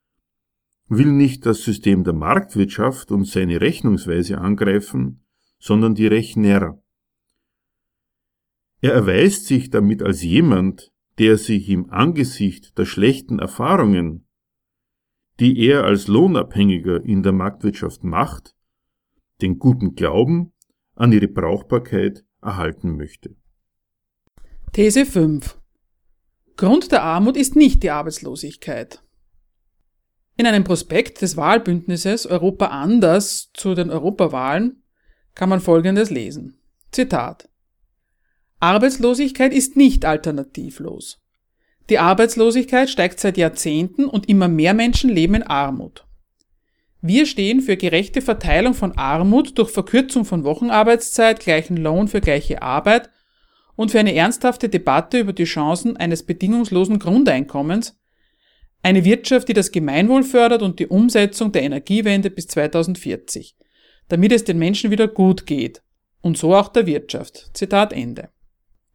[0.87, 5.23] will nicht das System der Marktwirtschaft und seine Rechnungsweise angreifen,
[5.59, 6.81] sondern die Rechner.
[8.81, 14.25] Er erweist sich damit als jemand, der sich im Angesicht der schlechten Erfahrungen,
[15.39, 18.55] die er als Lohnabhängiger in der Marktwirtschaft macht,
[19.41, 20.51] den guten Glauben
[20.95, 23.35] an ihre Brauchbarkeit erhalten möchte.
[24.73, 25.57] These 5.
[26.57, 29.01] Grund der Armut ist nicht die Arbeitslosigkeit.
[30.35, 34.83] In einem Prospekt des Wahlbündnisses Europa anders zu den Europawahlen
[35.35, 36.59] kann man Folgendes lesen.
[36.91, 37.49] Zitat.
[38.59, 41.21] Arbeitslosigkeit ist nicht alternativlos.
[41.89, 46.05] Die Arbeitslosigkeit steigt seit Jahrzehnten und immer mehr Menschen leben in Armut.
[47.01, 52.61] Wir stehen für gerechte Verteilung von Armut durch Verkürzung von Wochenarbeitszeit, gleichen Lohn für gleiche
[52.61, 53.09] Arbeit
[53.75, 57.97] und für eine ernsthafte Debatte über die Chancen eines bedingungslosen Grundeinkommens,
[58.83, 63.55] eine Wirtschaft, die das Gemeinwohl fördert und die Umsetzung der Energiewende bis 2040,
[64.09, 65.81] damit es den Menschen wieder gut geht
[66.21, 67.49] und so auch der Wirtschaft.
[67.53, 68.29] Zitat Ende.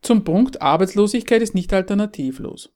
[0.00, 2.70] Zum Punkt Arbeitslosigkeit ist nicht alternativlos.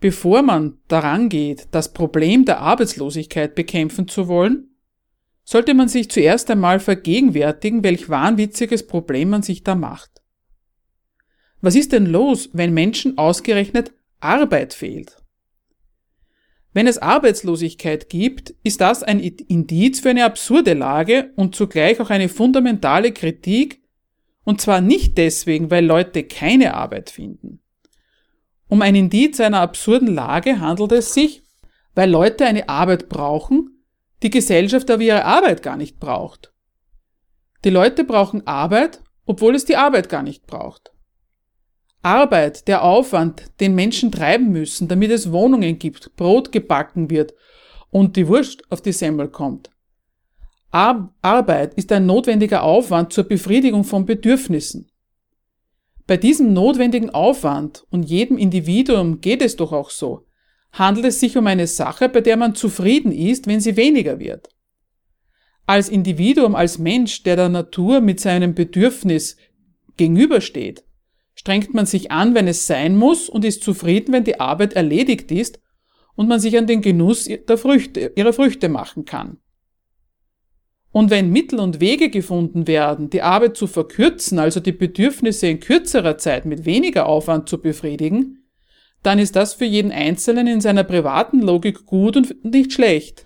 [0.00, 4.76] Bevor man daran geht, das Problem der Arbeitslosigkeit bekämpfen zu wollen,
[5.44, 10.10] sollte man sich zuerst einmal vergegenwärtigen, welch wahnwitziges Problem man sich da macht.
[11.60, 15.22] Was ist denn los, wenn Menschen ausgerechnet Arbeit fehlt?
[16.72, 22.10] Wenn es Arbeitslosigkeit gibt, ist das ein Indiz für eine absurde Lage und zugleich auch
[22.10, 23.80] eine fundamentale Kritik,
[24.44, 27.60] und zwar nicht deswegen, weil Leute keine Arbeit finden.
[28.68, 31.42] Um ein Indiz einer absurden Lage handelt es sich,
[31.94, 33.84] weil Leute eine Arbeit brauchen,
[34.22, 36.52] die Gesellschaft aber ihre Arbeit gar nicht braucht.
[37.64, 40.92] Die Leute brauchen Arbeit, obwohl es die Arbeit gar nicht braucht.
[42.02, 47.34] Arbeit, der Aufwand, den Menschen treiben müssen, damit es Wohnungen gibt, Brot gebacken wird
[47.90, 49.70] und die Wurst auf die Semmel kommt.
[50.70, 54.90] Ar Arbeit ist ein notwendiger Aufwand zur Befriedigung von Bedürfnissen.
[56.06, 60.26] Bei diesem notwendigen Aufwand und jedem Individuum geht es doch auch so,
[60.72, 64.48] handelt es sich um eine Sache, bei der man zufrieden ist, wenn sie weniger wird.
[65.66, 69.36] Als Individuum, als Mensch, der der Natur mit seinem Bedürfnis
[69.96, 70.84] gegenübersteht,
[71.34, 75.32] strengt man sich an, wenn es sein muss und ist zufrieden, wenn die Arbeit erledigt
[75.32, 75.60] ist
[76.14, 79.38] und man sich an den Genuss ihrer Früchte machen kann.
[80.96, 85.60] Und wenn Mittel und Wege gefunden werden, die Arbeit zu verkürzen, also die Bedürfnisse in
[85.60, 88.48] kürzerer Zeit mit weniger Aufwand zu befriedigen,
[89.02, 93.24] dann ist das für jeden Einzelnen in seiner privaten Logik gut und nicht schlecht.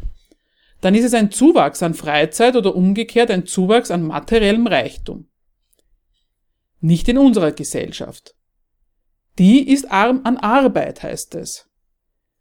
[0.81, 5.29] Dann ist es ein Zuwachs an Freizeit oder umgekehrt ein Zuwachs an materiellem Reichtum.
[6.81, 8.35] Nicht in unserer Gesellschaft.
[9.39, 11.69] Die ist arm an Arbeit, heißt es.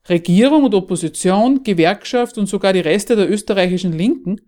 [0.09, 4.41] Regierung und Opposition, Gewerkschaft und sogar die Reste der österreichischen Linken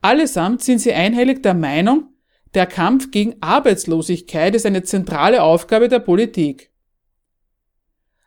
[0.00, 2.08] Allesamt sind sie einhellig der Meinung,
[2.54, 6.70] der Kampf gegen Arbeitslosigkeit ist eine zentrale Aufgabe der Politik.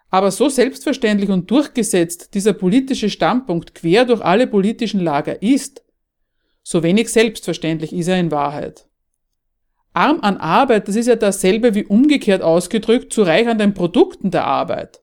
[0.10, 5.84] Aber so selbstverständlich und durchgesetzt dieser politische Standpunkt quer durch alle politischen Lager ist,
[6.62, 8.88] so wenig selbstverständlich ist er in Wahrheit.
[9.92, 14.32] Arm an Arbeit, das ist ja dasselbe wie umgekehrt ausgedrückt zu reich an den Produkten
[14.32, 15.02] der Arbeit.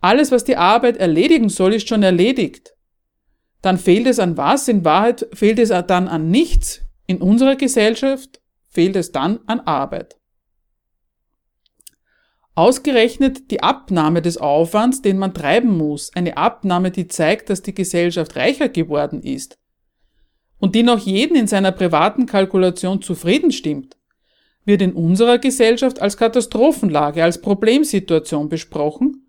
[0.00, 2.75] Alles, was die Arbeit erledigen soll, ist schon erledigt
[3.62, 4.68] dann fehlt es an was?
[4.68, 6.82] In Wahrheit fehlt es dann an nichts.
[7.06, 10.16] In unserer Gesellschaft fehlt es dann an Arbeit.
[12.54, 17.74] Ausgerechnet die Abnahme des Aufwands, den man treiben muss, eine Abnahme, die zeigt, dass die
[17.74, 19.58] Gesellschaft reicher geworden ist
[20.58, 23.96] und die noch jeden in seiner privaten Kalkulation zufrieden stimmt,
[24.64, 29.25] wird in unserer Gesellschaft als Katastrophenlage, als Problemsituation besprochen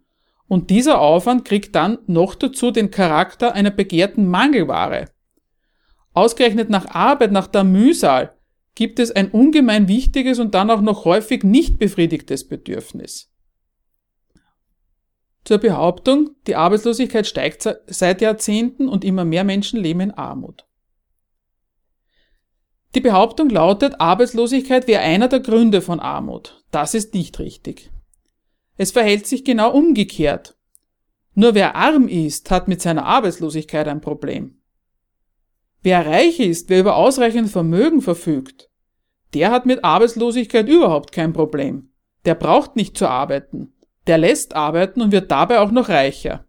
[0.48, 5.06] und dieser Aufwand kriegt dann noch dazu den Charakter einer begehrten Mangelware.
[6.14, 8.34] Ausgerechnet nach Arbeit, nach der Mühsal,
[8.76, 13.32] gibt es ein ungemein wichtiges und dann auch noch häufig nicht befriedigtes Bedürfnis.
[15.44, 20.66] Zur Behauptung, die Arbeitslosigkeit steigt seit Jahrzehnten und immer mehr Menschen leben in Armut.
[22.96, 26.64] Die Behauptung lautet, Arbeitslosigkeit wäre einer der Gründe von Armut.
[26.72, 27.92] Das ist nicht richtig.
[28.78, 30.56] Es verhält sich genau umgekehrt.
[31.34, 34.62] Nur wer arm ist, hat mit seiner Arbeitslosigkeit ein Problem.
[35.84, 38.70] Wer reich ist, wer über ausreichend Vermögen verfügt,
[39.34, 41.92] der hat mit Arbeitslosigkeit überhaupt kein Problem.
[42.26, 43.74] Der braucht nicht zu arbeiten.
[44.08, 46.46] Der lässt arbeiten und wird dabei auch noch reicher.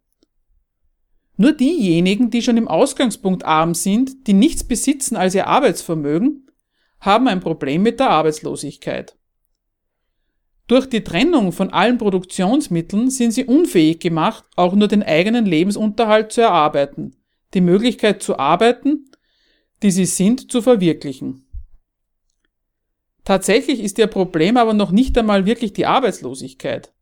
[1.37, 6.51] Nur diejenigen, die schon im Ausgangspunkt arm sind, die nichts besitzen als ihr Arbeitsvermögen,
[7.01, 9.18] haben ein Problem mit der Arbeitslosigkeit.
[10.69, 16.31] Durch die Trennung von allen Produktionsmitteln sind sie unfähig gemacht, auch nur den eigenen Lebensunterhalt
[16.31, 17.17] zu erarbeiten,
[17.55, 19.11] die Möglichkeit zu arbeiten,
[19.83, 21.47] die sie sind, zu verwirklichen.
[23.25, 26.93] Tatsächlich ist ihr Problem aber noch nicht einmal wirklich die Arbeitslosigkeit.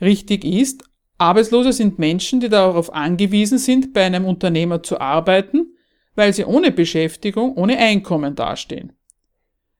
[0.00, 0.84] Richtig ist,
[1.16, 5.74] Arbeitslose sind Menschen, die darauf angewiesen sind, bei einem Unternehmer zu arbeiten,
[6.14, 8.92] weil sie ohne Beschäftigung, ohne Einkommen dastehen.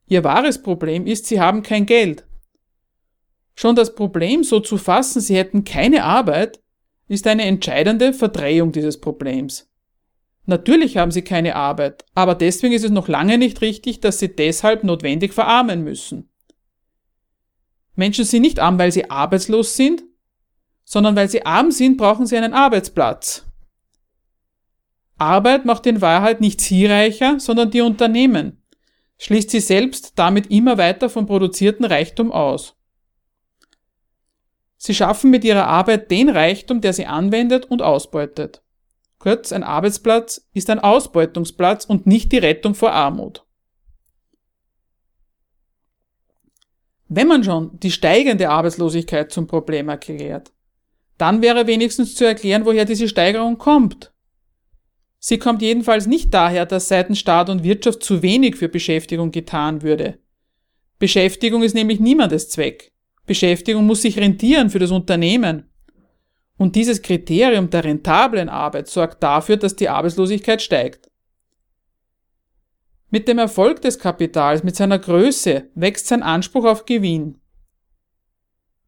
[0.07, 2.28] Ihr wahres Problem ist, sie haben kein Geld.
[3.61, 6.61] Schon das Problem so zu fassen, sie hätten keine Arbeit,
[7.09, 9.69] ist eine entscheidende Verdrehung dieses Problems.
[10.47, 14.29] Natürlich haben sie keine Arbeit, aber deswegen ist es noch lange nicht richtig, dass sie
[14.29, 16.31] deshalb notwendig verarmen müssen.
[17.97, 20.05] Menschen sind nicht arm, weil sie arbeitslos sind,
[20.85, 23.45] sondern weil sie arm sind, brauchen sie einen Arbeitsplatz.
[25.17, 28.63] Arbeit macht in Wahrheit nicht sie reicher, sondern die Unternehmen,
[29.19, 32.78] schließt sie selbst damit immer weiter vom produzierten Reichtum aus.
[34.79, 38.63] Sie schaffen mit ihrer Arbeit den Reichtum, der sie anwendet und ausbeutet.
[39.19, 43.45] Kurz, ein Arbeitsplatz ist ein Ausbeutungsplatz und nicht die Rettung vor Armut.
[47.09, 50.53] Wenn man schon die steigende Arbeitslosigkeit zum Problem erklärt,
[51.17, 54.13] dann wäre wenigstens zu erklären, woher diese Steigerung kommt.
[55.19, 59.83] Sie kommt jedenfalls nicht daher, dass seitens Staat und Wirtschaft zu wenig für Beschäftigung getan
[59.83, 60.19] würde.
[61.01, 62.93] Beschäftigung ist nämlich niemandes Zweck.
[63.29, 65.71] Beschäftigung muss sich rentieren für das Unternehmen.
[66.57, 71.09] Und dieses Kriterium der rentablen Arbeit sorgt dafür, dass die Arbeitslosigkeit steigt.
[73.11, 77.39] Mit dem Erfolg des Kapitals, mit seiner Größe, wächst sein Anspruch auf Gewinn.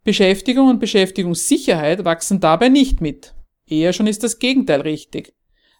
[0.02, 3.34] Beschäftigung und Beschäftigungssicherheit wachsen dabei nicht mit.
[3.66, 5.34] Eher schon ist das Gegenteil richtig.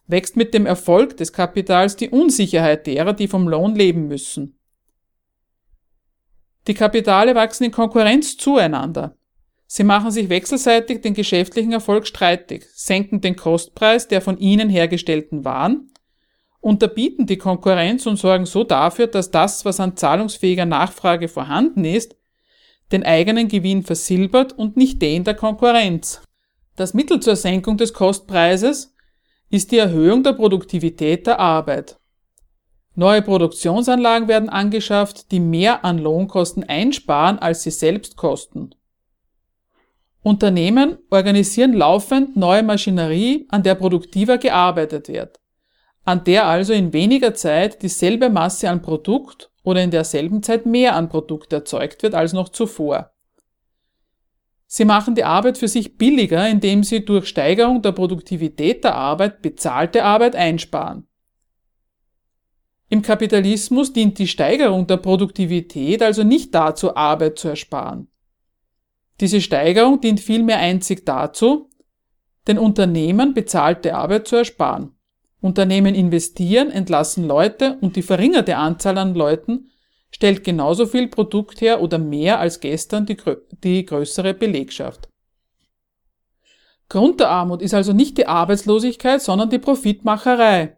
[0.07, 4.60] Wächst mit dem Erfolg des Kapitals die Unsicherheit derer, die vom Lohn leben müssen.
[6.67, 9.17] Die Kapitale wachsen in Konkurrenz zueinander.
[9.67, 15.45] Sie machen sich wechselseitig den geschäftlichen Erfolg streitig, senken den Kostpreis der von ihnen hergestellten
[15.45, 15.93] Waren,
[16.61, 22.17] unterbieten die Konkurrenz und sorgen so dafür, dass das, was an zahlungsfähiger Nachfrage vorhanden ist,
[22.91, 26.21] den eigenen Gewinn versilbert und nicht den der Konkurrenz.
[26.75, 28.97] Das Mittel zur Senkung des Kostpreises
[29.51, 32.00] ist die Erhöhung der Produktivität der Arbeit.
[32.95, 38.75] Neue Produktionsanlagen werden angeschafft, die mehr an Lohnkosten einsparen, als sie selbst kosten.
[40.23, 45.41] Unternehmen organisieren laufend neue Maschinerie, an der produktiver gearbeitet wird,
[46.05, 50.95] an der also in weniger Zeit dieselbe Masse an Produkt oder in derselben Zeit mehr
[50.95, 53.13] an Produkt erzeugt wird als noch zuvor.
[54.67, 59.43] Sie machen die Arbeit für sich billiger, indem sie durch Steigerung der Produktivität der Arbeit
[59.43, 61.07] bezahlte Arbeit einsparen.
[62.93, 68.09] Im Kapitalismus dient die Steigerung der Produktivität also nicht dazu, Arbeit zu ersparen.
[69.21, 71.71] Diese Steigerung dient vielmehr einzig dazu,
[72.49, 74.91] den Unternehmen bezahlte Arbeit zu ersparen.
[75.41, 79.71] Unternehmen investieren, entlassen Leute und die verringerte Anzahl an Leuten
[80.11, 83.17] stellt genauso viel Produkt her oder mehr als gestern die,
[83.63, 85.09] die größere Belegschaft.
[86.89, 90.77] Grund der Armut ist also nicht die Arbeitslosigkeit, sondern die Profitmacherei.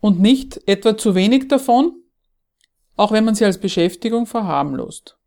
[0.00, 2.02] Und nicht etwa zu wenig davon,
[2.96, 5.18] auch wenn man sie als Beschäftigung verharmlost.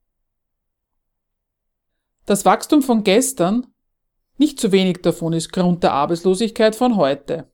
[2.25, 3.67] Das Wachstum von gestern
[4.37, 7.51] nicht zu wenig davon ist Grund der Arbeitslosigkeit von heute.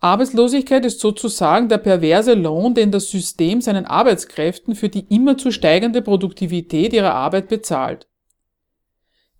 [0.00, 5.50] Arbeitslosigkeit ist sozusagen der perverse Lohn, den das System seinen Arbeitskräften für die immer zu
[5.50, 8.06] steigende Produktivität ihrer Arbeit bezahlt.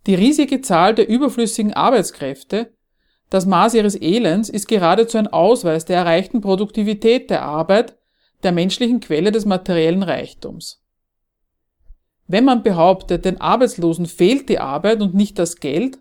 [0.08, 2.76] Die riesige Zahl der überflüssigen Arbeitskräfte,
[3.30, 7.96] das Maß ihres Elends, ist geradezu ein Ausweis der erreichten Produktivität der Arbeit,
[8.42, 10.82] der menschlichen Quelle des materiellen Reichtums.
[12.26, 15.98] Wenn man behauptet, den Arbeitslosen fehlt die Arbeit und nicht das Geld,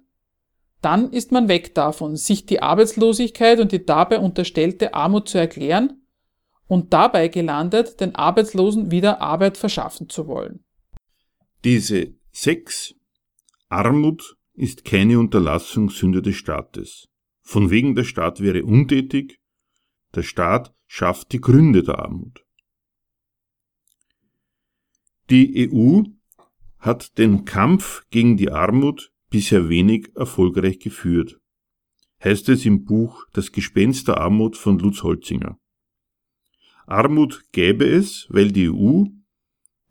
[0.82, 6.02] dann ist man weg davon, sich die Arbeitslosigkeit und die dabei unterstellte Armut zu erklären
[6.68, 10.64] und dabei gelandet, den Arbeitslosen wieder Arbeit verschaffen zu wollen.
[11.64, 12.94] Diese sechs
[13.70, 17.08] Armut ist keine Unterlassungssünde des Staates.
[17.48, 19.40] Von wegen der Staat wäre untätig,
[20.14, 22.46] der Staat schafft die Gründe der Armut.
[25.30, 26.02] Die EU
[26.78, 31.40] hat den Kampf gegen die Armut bisher wenig erfolgreich geführt,
[32.22, 35.58] heißt es im Buch Das Gespenst der Armut von Lutz Holzinger.
[36.86, 39.06] Armut gäbe es, weil die EU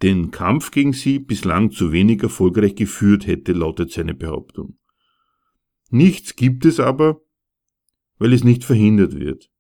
[0.03, 4.79] den Kampf gegen sie bislang zu wenig erfolgreich geführt hätte, lautet seine Behauptung.
[5.89, 7.23] Nichts gibt es aber,
[8.19, 9.51] weil es nicht verhindert wird.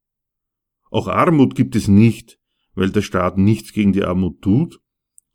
[0.90, 2.38] Auch Armut gibt es nicht,
[2.74, 4.80] weil der Staat nichts gegen die Armut tut,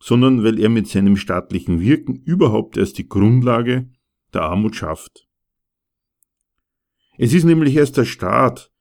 [0.01, 3.89] sondern weil er mit seinem staatlichen Wirken überhaupt erst die Grundlage
[4.33, 5.27] der Armut schafft.
[7.17, 8.71] Es ist nämlich erst der Staat,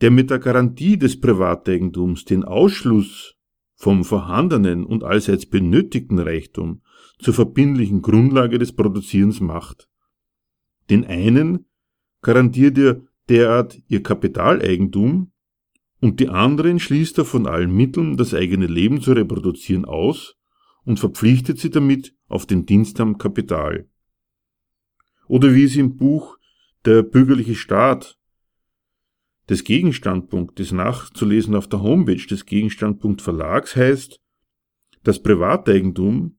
[0.00, 3.36] der mit der Garantie des Privateigentums den Ausschluss
[3.74, 6.82] vom vorhandenen und allseits benötigten Reichtum
[7.18, 9.88] zur verbindlichen Grundlage des Produzierens macht.
[10.90, 11.66] Den einen
[12.20, 13.02] garantiert er
[13.32, 15.32] derart ihr Kapitaleigentum
[16.00, 20.36] und die anderen schließt er von allen Mitteln, das eigene Leben zu reproduzieren, aus
[20.84, 23.88] und verpflichtet sie damit auf den Dienst am Kapital.
[25.28, 26.36] Oder wie es im Buch
[26.84, 28.18] Der bürgerliche Staat
[29.48, 34.20] des Gegenstandpunktes nachzulesen auf der Homepage des Gegenstandpunkt Verlags heißt,
[35.04, 36.38] das Privateigentum,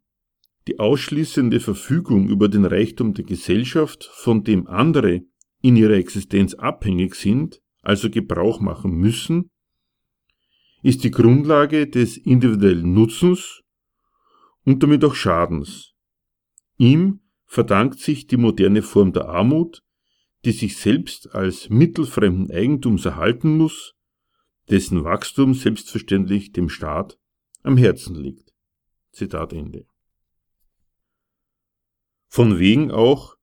[0.68, 5.24] die ausschließende Verfügung über den Reichtum der Gesellschaft, von dem andere
[5.64, 9.50] in ihrer Existenz abhängig sind, also Gebrauch machen müssen,
[10.84, 13.64] ist die Grundlage des individuellen Nutzens
[14.66, 15.94] und damit auch Schadens.
[16.78, 19.82] Ihm verdankt sich die moderne Form der Armut,
[20.44, 23.96] die sich selbst als mittelfremden Eigentums erhalten muss,
[24.70, 27.18] dessen Wachstum selbstverständlich dem Staat
[27.62, 28.54] am Herzen liegt.
[29.14, 29.86] Zitat Ende.
[32.28, 33.38] Von wegen auch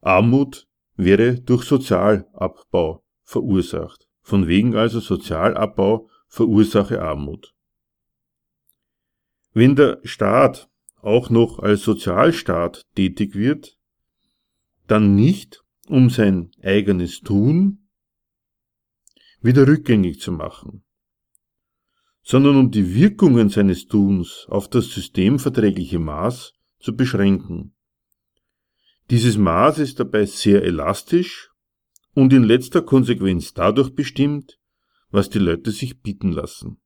[0.00, 0.68] Armut
[1.04, 4.08] wäre durch Sozialabbau verursacht.
[4.20, 7.54] Von wegen also Sozialabbau verursache Armut.
[9.52, 10.70] Wenn der Staat
[11.02, 13.76] auch noch als Sozialstaat tätig wird,
[14.86, 17.88] dann nicht, um sein eigenes Tun
[19.40, 20.84] wieder rückgängig zu machen,
[22.22, 27.74] sondern um die Wirkungen seines Tuns auf das systemverträgliche Maß zu beschränken.
[29.12, 31.50] Dieses Maß ist dabei sehr elastisch
[32.14, 34.58] und in letzter Konsequenz dadurch bestimmt,
[35.10, 36.80] was die Leute sich bieten lassen.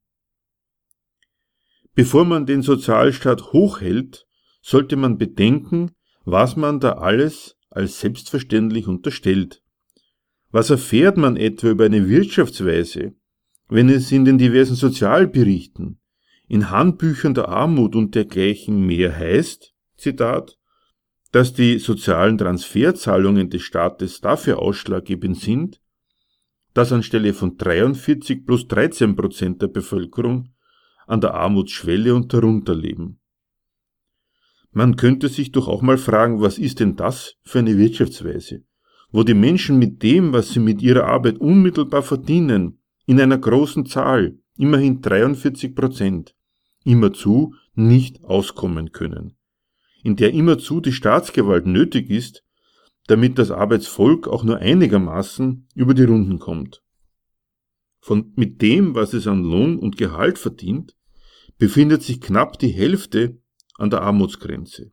[1.95, 4.27] Bevor man den Sozialstaat hochhält,
[4.61, 5.93] sollte man bedenken,
[6.25, 9.63] was man da alles als selbstverständlich unterstellt.
[10.51, 13.15] Was erfährt man etwa über eine Wirtschaftsweise,
[13.69, 16.01] wenn es in den diversen Sozialberichten,
[16.49, 20.59] in Handbüchern der Armut und dergleichen mehr heißt, Zitat,
[21.37, 25.83] dass die sozialen Transferzahlungen des Staates dafür ausschlaggebend sind,
[26.73, 30.55] dass anstelle von 43 plus 13 Prozent der Bevölkerung
[31.07, 33.21] an der Armutsschwelle und darunter leben.
[34.71, 38.65] Man könnte sich doch auch mal fragen, was ist denn das für eine Wirtschaftsweise,
[39.11, 43.85] wo die Menschen mit dem, was sie mit ihrer Arbeit unmittelbar verdienen, in einer großen
[43.85, 46.35] Zahl, immerhin 43 Prozent,
[46.85, 49.36] immerzu nicht auskommen können,
[50.07, 52.45] in der immerzu die Staatsgewalt nötig ist,
[53.09, 56.81] damit das Arbeitsvolk auch nur einigermaßen über die Runden kommt.
[57.99, 60.97] Von, mit dem, was es an Lohn und Gehalt verdient,
[61.59, 63.41] befindet sich knapp die Hälfte
[63.79, 64.93] an der Armutsgrenze.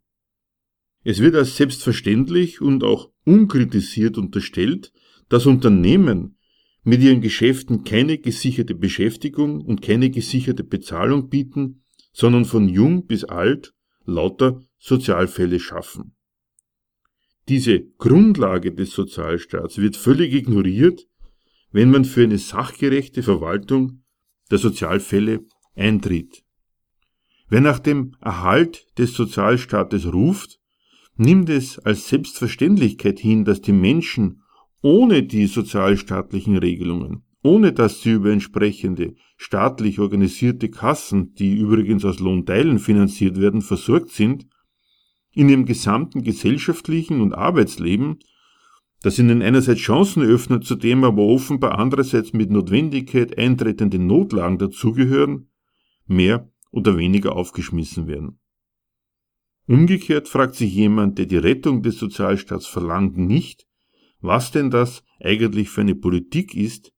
[1.03, 4.93] Es wird als selbstverständlich und auch unkritisiert unterstellt,
[5.29, 6.39] dass Unternehmen
[6.81, 11.83] mit ihren Geschäften keine gesicherte Beschäftigung und keine gesicherte Bezahlung bieten,
[12.13, 16.13] sondern von jung bis alt lauter Sozialfälle schaffen.
[17.47, 21.07] Diese Grundlage des Sozialstaats wird völlig ignoriert,
[21.71, 24.03] wenn man für eine sachgerechte Verwaltung
[24.51, 26.43] der Sozialfälle eintritt.
[27.47, 30.59] Wer nach dem Erhalt des Sozialstaates ruft,
[31.15, 34.41] nimmt es als Selbstverständlichkeit hin, dass die Menschen
[34.81, 42.19] ohne die sozialstaatlichen Regelungen, ohne dass sie über entsprechende staatlich organisierte Kassen, die übrigens aus
[42.19, 44.45] Lohnteilen finanziert werden, versorgt sind,
[45.33, 48.19] in ihrem gesamten gesellschaftlichen und Arbeitsleben,
[49.01, 55.49] das ihnen einerseits Chancen öffnet, zudem aber offenbar andererseits mit Notwendigkeit eintretende Notlagen dazugehören,
[56.05, 58.39] mehr oder weniger aufgeschmissen werden.
[59.67, 63.65] Umgekehrt fragt sich jemand, der die Rettung des Sozialstaats verlangt, nicht,
[64.19, 66.93] was denn das eigentlich für eine Politik ist,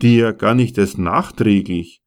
[0.00, 2.02] die ja gar nicht erst nachträglich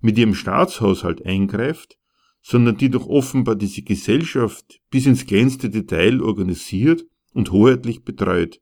[0.00, 1.98] mit ihrem Staatshaushalt eingreift,
[2.42, 8.60] sondern die doch offenbar diese Gesellschaft bis ins kleinste Detail organisiert und hoheitlich betreut.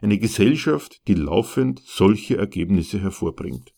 [0.00, 3.72] Eine Gesellschaft, die laufend solche Ergebnisse hervorbringt.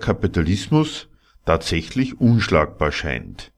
[0.00, 1.08] Kapitalismus
[1.44, 3.52] tatsächlich unschlagbar scheint.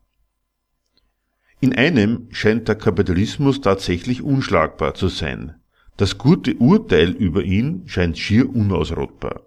[1.60, 5.54] In einem scheint der Kapitalismus tatsächlich unschlagbar zu sein.
[5.96, 9.42] Das gute Urteil über ihn scheint schier unausrottbar.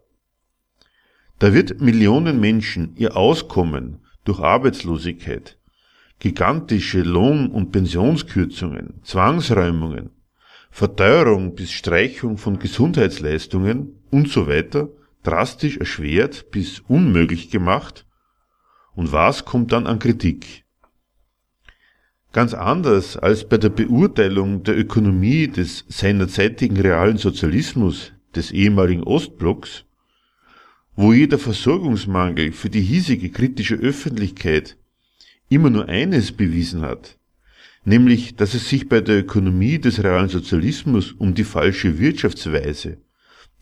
[1.40, 5.58] Da wird Millionen Menschen ihr Auskommen durch Arbeitslosigkeit,
[6.20, 10.12] gigantische Lohn- und Pensionskürzungen, Zwangsräumungen,
[10.72, 14.48] Verteuerung bis Streichung von Gesundheitsleistungen und so
[15.26, 18.06] drastisch erschwert bis unmöglich gemacht.
[18.94, 20.64] Und was kommt dann an Kritik?
[22.32, 29.86] Ganz anders als bei der Beurteilung der Ökonomie des seinerzeitigen realen Sozialismus des ehemaligen Ostblocks,
[30.96, 34.78] wo jeder Versorgungsmangel für die hiesige kritische Öffentlichkeit
[35.50, 37.18] immer nur eines bewiesen hat,
[37.86, 42.98] nämlich dass es sich bei der Ökonomie des realen Sozialismus um die falsche Wirtschaftsweise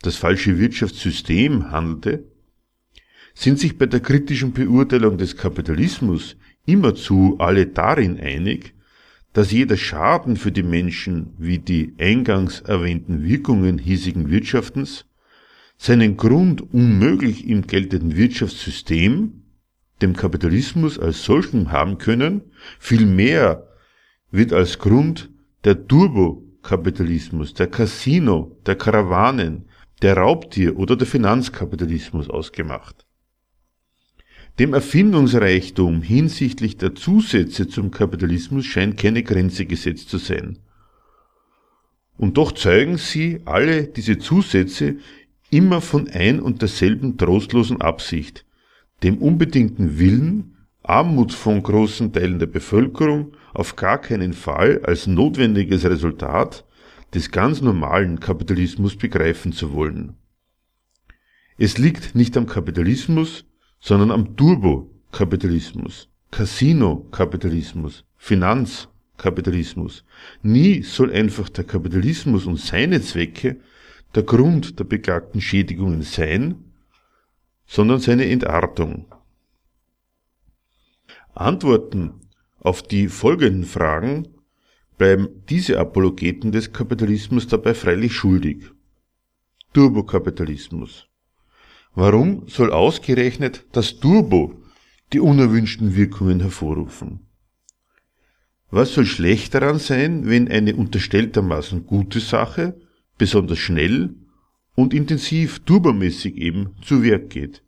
[0.06, 2.24] das falsche Wirtschaftssystem handelte,
[3.34, 6.36] sind sich bei der kritischen Beurteilung des Kapitalismus
[6.66, 8.74] immerzu alle darin einig,
[9.32, 15.06] dass jeder Schaden für die Menschen wie die eingangs erwähnten Wirkungen hiesigen Wirtschaftens
[15.76, 19.42] seinen Grund unmöglich im geltenden Wirtschaftssystem,
[20.02, 22.42] dem Kapitalismus als solchen haben können,
[22.78, 23.66] vielmehr
[24.30, 25.30] wird als Grund
[25.64, 29.64] der Turbokapitalismus, der Casino, der Karawanen,
[30.02, 33.06] der Raubtier oder der Finanzkapitalismus ausgemacht.
[34.58, 40.58] Dem Erfindungsreichtum hinsichtlich der Zusätze zum Kapitalismus scheint keine Grenze gesetzt zu sein.
[42.16, 44.98] Und doch zeugen sie alle diese Zusätze
[45.50, 48.44] immer von ein und derselben trostlosen Absicht,
[49.02, 55.84] dem unbedingten Willen, Armut von großen Teilen der Bevölkerung auf gar keinen Fall als notwendiges
[55.84, 56.64] Resultat
[57.14, 60.16] des ganz normalen Kapitalismus begreifen zu wollen.
[61.56, 63.44] Es liegt nicht am Kapitalismus,
[63.78, 70.04] sondern am Turbo-Kapitalismus, Casino-Kapitalismus, Finanzkapitalismus.
[70.42, 73.60] Nie soll einfach der Kapitalismus und seine Zwecke
[74.14, 76.56] der Grund der beklagten Schädigungen sein,
[77.66, 79.06] sondern seine Entartung.
[81.34, 82.14] Antworten
[82.58, 84.33] auf die folgenden Fragen
[84.98, 88.70] bleiben diese Apologeten des Kapitalismus dabei freilich schuldig.
[89.72, 91.08] Turbokapitalismus.
[91.94, 94.54] Warum soll ausgerechnet das Turbo
[95.12, 97.26] die unerwünschten Wirkungen hervorrufen?
[98.70, 102.80] Was soll schlecht daran sein, wenn eine unterstelltermaßen gute Sache
[103.18, 104.14] besonders schnell
[104.74, 107.63] und intensiv turbomäßig eben zu Werk geht?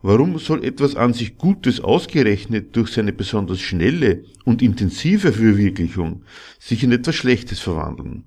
[0.00, 6.24] Warum soll etwas an sich Gutes ausgerechnet durch seine besonders schnelle und intensive Verwirklichung
[6.60, 8.24] sich in etwas Schlechtes verwandeln?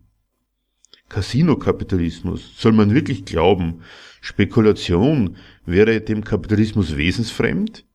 [1.07, 3.81] Casino-Kapitalismus, soll man wirklich glauben,
[4.21, 7.85] Spekulation wäre dem Kapitalismus wesensfremd?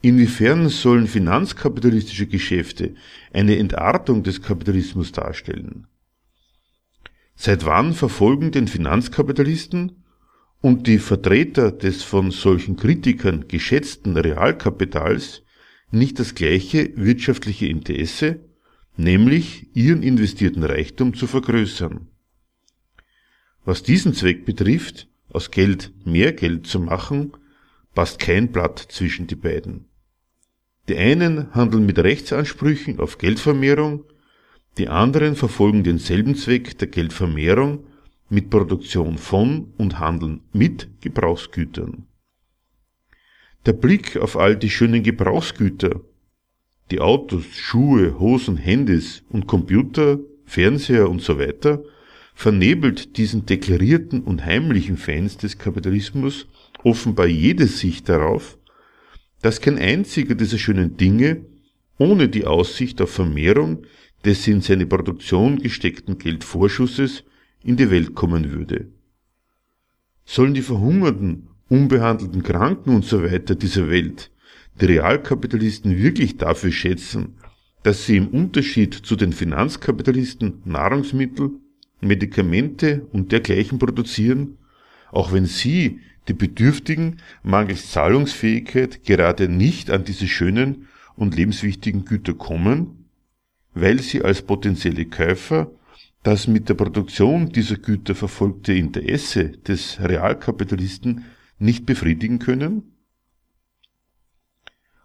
[0.00, 2.94] Inwiefern sollen finanzkapitalistische Geschäfte
[3.32, 5.86] eine Entartung des Kapitalismus darstellen?
[7.34, 9.97] Seit wann verfolgen den Finanzkapitalisten
[10.60, 15.42] und die Vertreter des von solchen Kritikern geschätzten Realkapitals
[15.90, 18.40] nicht das gleiche wirtschaftliche Interesse,
[18.96, 22.08] nämlich ihren investierten Reichtum zu vergrößern?
[23.64, 27.32] Was diesen Zweck betrifft, aus Geld mehr Geld zu machen,
[27.94, 29.86] passt kein Blatt zwischen die beiden.
[30.88, 34.04] Die einen handeln mit Rechtsansprüchen auf Geldvermehrung,
[34.78, 37.84] die anderen verfolgen denselben Zweck der Geldvermehrung
[38.28, 42.06] mit Produktion von und Handeln mit Gebrauchsgütern.
[43.66, 46.00] Der Blick auf all die schönen Gebrauchsgüter,
[46.90, 51.82] die Autos, Schuhe, Hosen, Handys und Computer, Fernseher und so weiter,
[52.34, 56.46] vernebelt diesen deklarierten und heimlichen Fans des Kapitalismus
[56.84, 58.56] offenbar jede Sicht darauf,
[59.42, 61.44] dass kein einziger dieser schönen Dinge
[61.98, 63.82] ohne die Aussicht auf Vermehrung
[64.24, 67.24] des in seine Produktion gesteckten Geldvorschusses
[67.62, 68.88] in die Welt kommen würde.
[70.24, 74.30] Sollen die verhungerten, unbehandelten Kranken und so weiter dieser Welt
[74.80, 77.34] die Realkapitalisten wirklich dafür schätzen,
[77.82, 81.50] dass sie im Unterschied zu den Finanzkapitalisten Nahrungsmittel,
[82.00, 84.58] Medikamente und dergleichen produzieren,
[85.10, 90.86] auch wenn sie, die Bedürftigen, mangels Zahlungsfähigkeit gerade nicht an diese schönen
[91.16, 93.08] und lebenswichtigen Güter kommen,
[93.74, 95.70] weil sie als potenzielle Käufer
[96.28, 101.24] das mit der Produktion dieser Güter verfolgte Interesse des Realkapitalisten
[101.58, 102.92] nicht befriedigen können?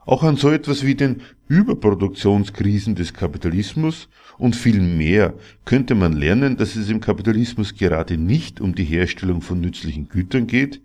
[0.06, 6.58] Auch an so etwas wie den Überproduktionskrisen des Kapitalismus und viel mehr könnte man lernen,
[6.58, 10.82] dass es im Kapitalismus gerade nicht um die Herstellung von nützlichen Gütern geht,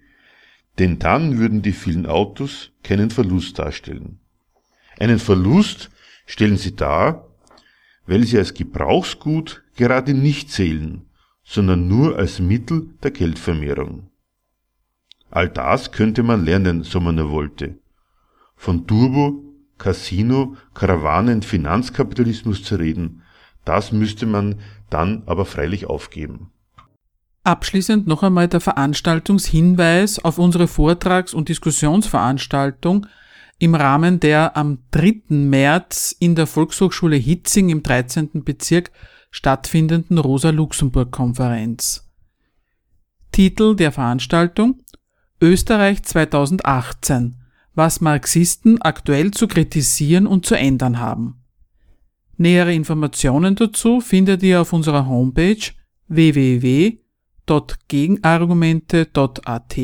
[0.78, 4.20] denn dann würden die vielen Autos keinen Verlust darstellen.
[5.00, 5.90] Einen Verlust
[6.26, 7.27] stellen sie dar,
[8.08, 11.02] weil sie als Gebrauchsgut gerade nicht zählen,
[11.44, 14.10] sondern nur als Mittel der Geldvermehrung.
[15.30, 17.78] All das könnte man lernen, so man nur wollte.
[18.56, 19.44] Von Turbo,
[19.76, 23.22] Casino, Karawanen, Finanzkapitalismus zu reden,
[23.66, 26.50] das müsste man dann aber freilich aufgeben.
[27.44, 33.06] Abschließend noch einmal der Veranstaltungshinweis auf unsere Vortrags- und Diskussionsveranstaltung
[33.58, 35.22] im Rahmen der am 3.
[35.28, 38.44] März in der Volkshochschule Hitzing im 13.
[38.44, 38.90] Bezirk
[39.30, 42.08] stattfindenden Rosa-Luxemburg-Konferenz.
[43.32, 44.82] Titel der Veranstaltung
[45.40, 47.36] Österreich 2018
[47.74, 51.44] was Marxisten aktuell zu kritisieren und zu ändern haben.
[52.36, 55.60] Nähere Informationen dazu findet ihr auf unserer Homepage
[56.08, 56.98] www
[57.48, 59.76] www.gegenargumente.at